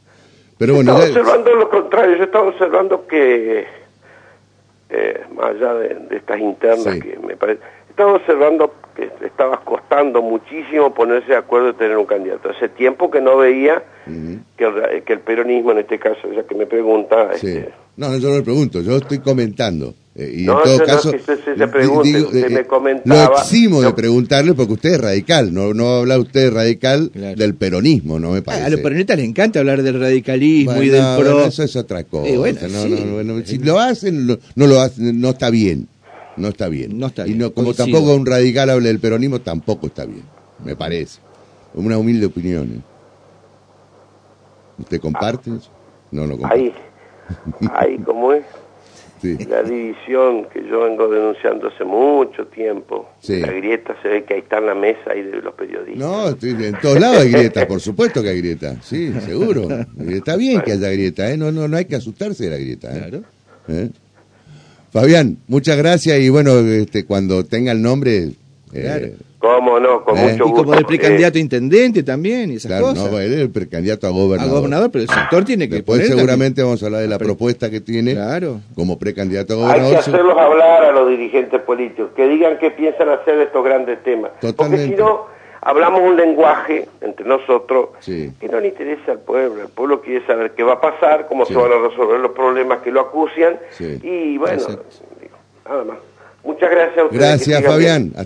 Pero 0.60 0.76
bueno, 0.76 0.92
estaba 0.92 1.08
observando 1.08 1.56
lo 1.56 1.70
contrario, 1.70 2.18
yo 2.18 2.24
estaba 2.26 2.50
observando 2.50 3.08
que, 3.08 3.66
eh, 4.90 5.22
más 5.34 5.52
allá 5.52 5.74
de, 5.76 6.18
estas 6.18 6.38
internas 6.38 7.00
que 7.00 7.18
me 7.26 7.38
parece, 7.38 7.62
estaba 8.00 8.14
observando 8.14 8.74
que 8.96 9.12
estaba 9.26 9.62
costando 9.66 10.22
muchísimo 10.22 10.94
ponerse 10.94 11.32
de 11.32 11.36
acuerdo 11.36 11.68
de 11.68 11.74
tener 11.74 11.98
un 11.98 12.06
candidato. 12.06 12.50
Hace 12.50 12.70
tiempo 12.70 13.12
que 13.12 13.20
no 13.20 13.38
veía 13.38 13.84
que, 14.58 14.64
el, 14.64 15.04
que 15.04 15.14
el 15.14 15.20
peronismo, 15.20 15.72
en 15.72 15.80
este 15.80 16.00
caso, 16.00 16.32
ya 16.34 16.44
que 16.44 16.56
me 16.56 16.66
pregunta... 16.66 17.34
Este, 17.34 17.70
no, 17.98 18.18
yo 18.18 18.30
no 18.30 18.38
le 18.38 18.42
pregunto, 18.42 18.80
yo 18.82 18.96
estoy 18.96 19.20
comentando. 19.20 19.94
Eh, 20.16 20.38
y 20.40 20.44
no, 20.44 20.60
en 20.60 20.64
todo 20.64 20.86
caso, 20.86 21.12
no 21.12 21.20
se, 21.20 21.58
se 21.58 21.68
pregunte, 21.68 22.22
usted 22.22 22.46
eh, 22.46 22.50
me 22.50 22.66
comentaba, 22.66 23.26
lo 23.26 23.38
eximo 23.38 23.82
de 23.82 23.92
preguntarle 23.92 24.54
porque 24.54 24.74
usted 24.74 24.92
es 24.92 25.02
radical, 25.02 25.54
no, 25.54 25.74
no 25.74 25.96
habla 25.98 26.18
usted 26.18 26.54
radical 26.54 27.12
del 27.12 27.56
peronismo, 27.56 28.18
no 28.18 28.32
me 28.32 28.42
parece. 28.42 28.66
a 28.66 28.70
los 28.70 28.80
peronistas 28.80 29.18
les 29.18 29.28
encanta 29.28 29.60
hablar 29.60 29.84
del 29.84 30.00
radicalismo 30.00 30.82
y 30.82 30.88
del 30.88 31.04
pro. 31.18 31.46
eso 31.46 31.64
es 31.64 31.76
otra 31.76 32.06
cosa. 32.06 32.32
si 33.44 33.58
lo 33.60 33.80
hacen, 33.80 34.28
no 34.28 34.68
lo 34.68 34.80
hacen, 34.80 35.20
no 35.20 35.32
está 35.32 35.50
bien. 35.50 35.88
No 36.39 36.47
está 36.47 36.69
bien. 36.69 36.97
No 36.97 37.08
está 37.08 37.28
Y 37.28 37.36
no, 37.36 37.54
como 37.54 37.73
tampoco 37.73 38.15
un 38.15 38.25
radical 38.25 38.69
hable 38.69 38.88
del 38.88 38.99
peronismo, 38.99 39.41
tampoco 39.41 39.88
está 39.88 40.06
bien, 40.06 40.23
me 40.63 40.75
parece. 40.75 41.19
Una 41.73 41.97
humilde 41.97 42.25
opinión. 42.25 42.71
¿eh? 42.78 42.82
¿Usted 44.80 44.99
comparte 44.99 45.52
eso? 45.52 45.69
No, 46.12 46.25
no 46.25 46.38
comparte. 46.38 46.56
Ahí, 46.62 46.73
ahí 47.73 47.97
como 47.99 48.34
es. 48.34 48.45
La 49.49 49.63
división 49.63 50.45
que 50.45 50.65
yo 50.65 50.84
vengo 50.86 51.10
denunciando 51.10 51.67
hace 51.67 51.84
mucho 51.84 52.47
tiempo. 52.47 53.10
La 53.28 53.52
grieta 53.52 53.95
se 54.02 54.08
ve 54.08 54.23
que 54.23 54.36
ahí 54.36 54.39
está 54.39 54.60
en 54.60 54.65
la 54.67 54.75
mesa 54.75 55.12
ahí 55.12 55.23
de 55.23 55.41
los 55.41 55.54
periodistas. 55.56 55.97
No, 55.97 56.30
en 56.30 56.80
todos 56.82 56.99
lados 56.99 57.17
hay 57.17 57.32
grieta, 57.32 57.67
por 57.67 57.82
supuesto 57.82 58.23
que 58.23 58.30
hay 58.30 58.38
grieta. 58.38 58.78
Sí, 58.82 59.12
seguro. 59.25 59.67
Está 60.10 60.38
bien 60.38 60.62
que 60.62 60.71
haya 60.71 60.89
grieta, 60.89 61.30
¿eh? 61.30 61.36
No, 61.36 61.52
no, 61.52 61.67
no 61.67 61.75
hay 61.75 61.86
que 61.86 61.97
asustarse 61.97 62.45
de 62.45 62.49
la 62.49 62.58
grieta. 62.58 62.95
¿eh? 62.95 62.99
Claro. 62.99 63.23
¿Eh? 63.67 63.89
Fabián, 64.91 65.38
muchas 65.47 65.78
gracias 65.78 66.19
y 66.19 66.30
bueno, 66.30 66.60
este, 66.60 67.06
cuando 67.06 67.45
tenga 67.45 67.71
el 67.71 67.82
nombre... 67.82 68.32
Eh, 68.73 69.15
¿Cómo 69.39 69.80
no? 69.80 70.04
Con 70.04 70.19
mucho 70.19 70.45
gusto. 70.45 70.62
Y 70.62 70.63
como 70.65 70.73
el 70.73 70.86
precandidato 70.86 71.38
a 71.38 71.41
intendente 71.41 72.04
también 72.04 72.52
y 72.52 72.56
esas 72.56 72.71
claro, 72.71 72.88
cosas. 72.88 73.10
No, 73.10 73.19
él 73.19 73.34
es 73.34 73.39
el 73.39 73.49
precandidato 73.49 74.06
a 74.06 74.10
gobernador. 74.10 74.52
A 74.52 74.58
gobernador, 74.58 74.91
pero 74.91 75.04
el 75.04 75.10
sector 75.10 75.45
tiene 75.45 75.69
que 75.69 75.75
Después 75.75 76.06
seguramente 76.06 76.62
vamos 76.62 76.84
a 76.84 76.88
hablar 76.88 77.02
de 77.02 77.08
la 77.08 77.17
propuesta 77.17 77.69
que 77.69 77.80
tiene 77.80 78.15
claro. 78.15 78.60
como 78.75 78.99
precandidato 78.99 79.54
a 79.54 79.56
gobernador. 79.56 79.86
Hay 79.86 79.91
que 79.91 79.97
hacerlos 79.97 80.38
hablar 80.38 80.84
a 80.84 80.91
los 80.91 81.10
dirigentes 81.10 81.62
políticos, 81.62 82.10
que 82.17 82.28
digan 82.28 82.58
qué 82.60 82.71
piensan 82.71 83.08
hacer 83.10 83.38
de 83.38 83.43
estos 83.43 83.63
grandes 83.63 84.04
temas. 84.04 84.32
Totalmente. 84.41 84.88
Porque 84.88 84.95
si 84.97 85.02
no, 85.02 85.28
hablamos 85.62 86.02
un 86.02 86.15
lenguaje 86.15 86.88
entre 87.02 87.26
nosotros 87.26 87.89
que 88.06 88.48
no 88.50 88.60
le 88.60 88.69
interesa 88.69 89.12
al 89.12 89.19
pueblo. 89.19 89.63
El 89.63 89.69
pueblo 89.69 90.02
quiere 90.02 90.26
saber 90.26 90.52
qué 90.52 90.63
va 90.63 90.74
a 90.74 90.82
pasar, 90.82 91.28
cómo 91.28 91.45
se 91.45 91.54
van 91.56 91.72
a 91.72 91.88
resolver 91.88 92.19
los 92.19 92.32
problemas 92.32 92.80
que 92.80 92.91
lo 92.91 93.02
acucian. 93.02 93.60
Y 93.80 94.38
bueno, 94.38 94.63
nada 95.67 95.84
más. 95.84 95.98
Muchas 96.43 96.72
gracias 96.72 96.98
a 96.98 97.04
ustedes. 97.04 97.22
Gracias, 97.22 97.63
Fabián. 97.63 98.12
Hasta 98.15 98.22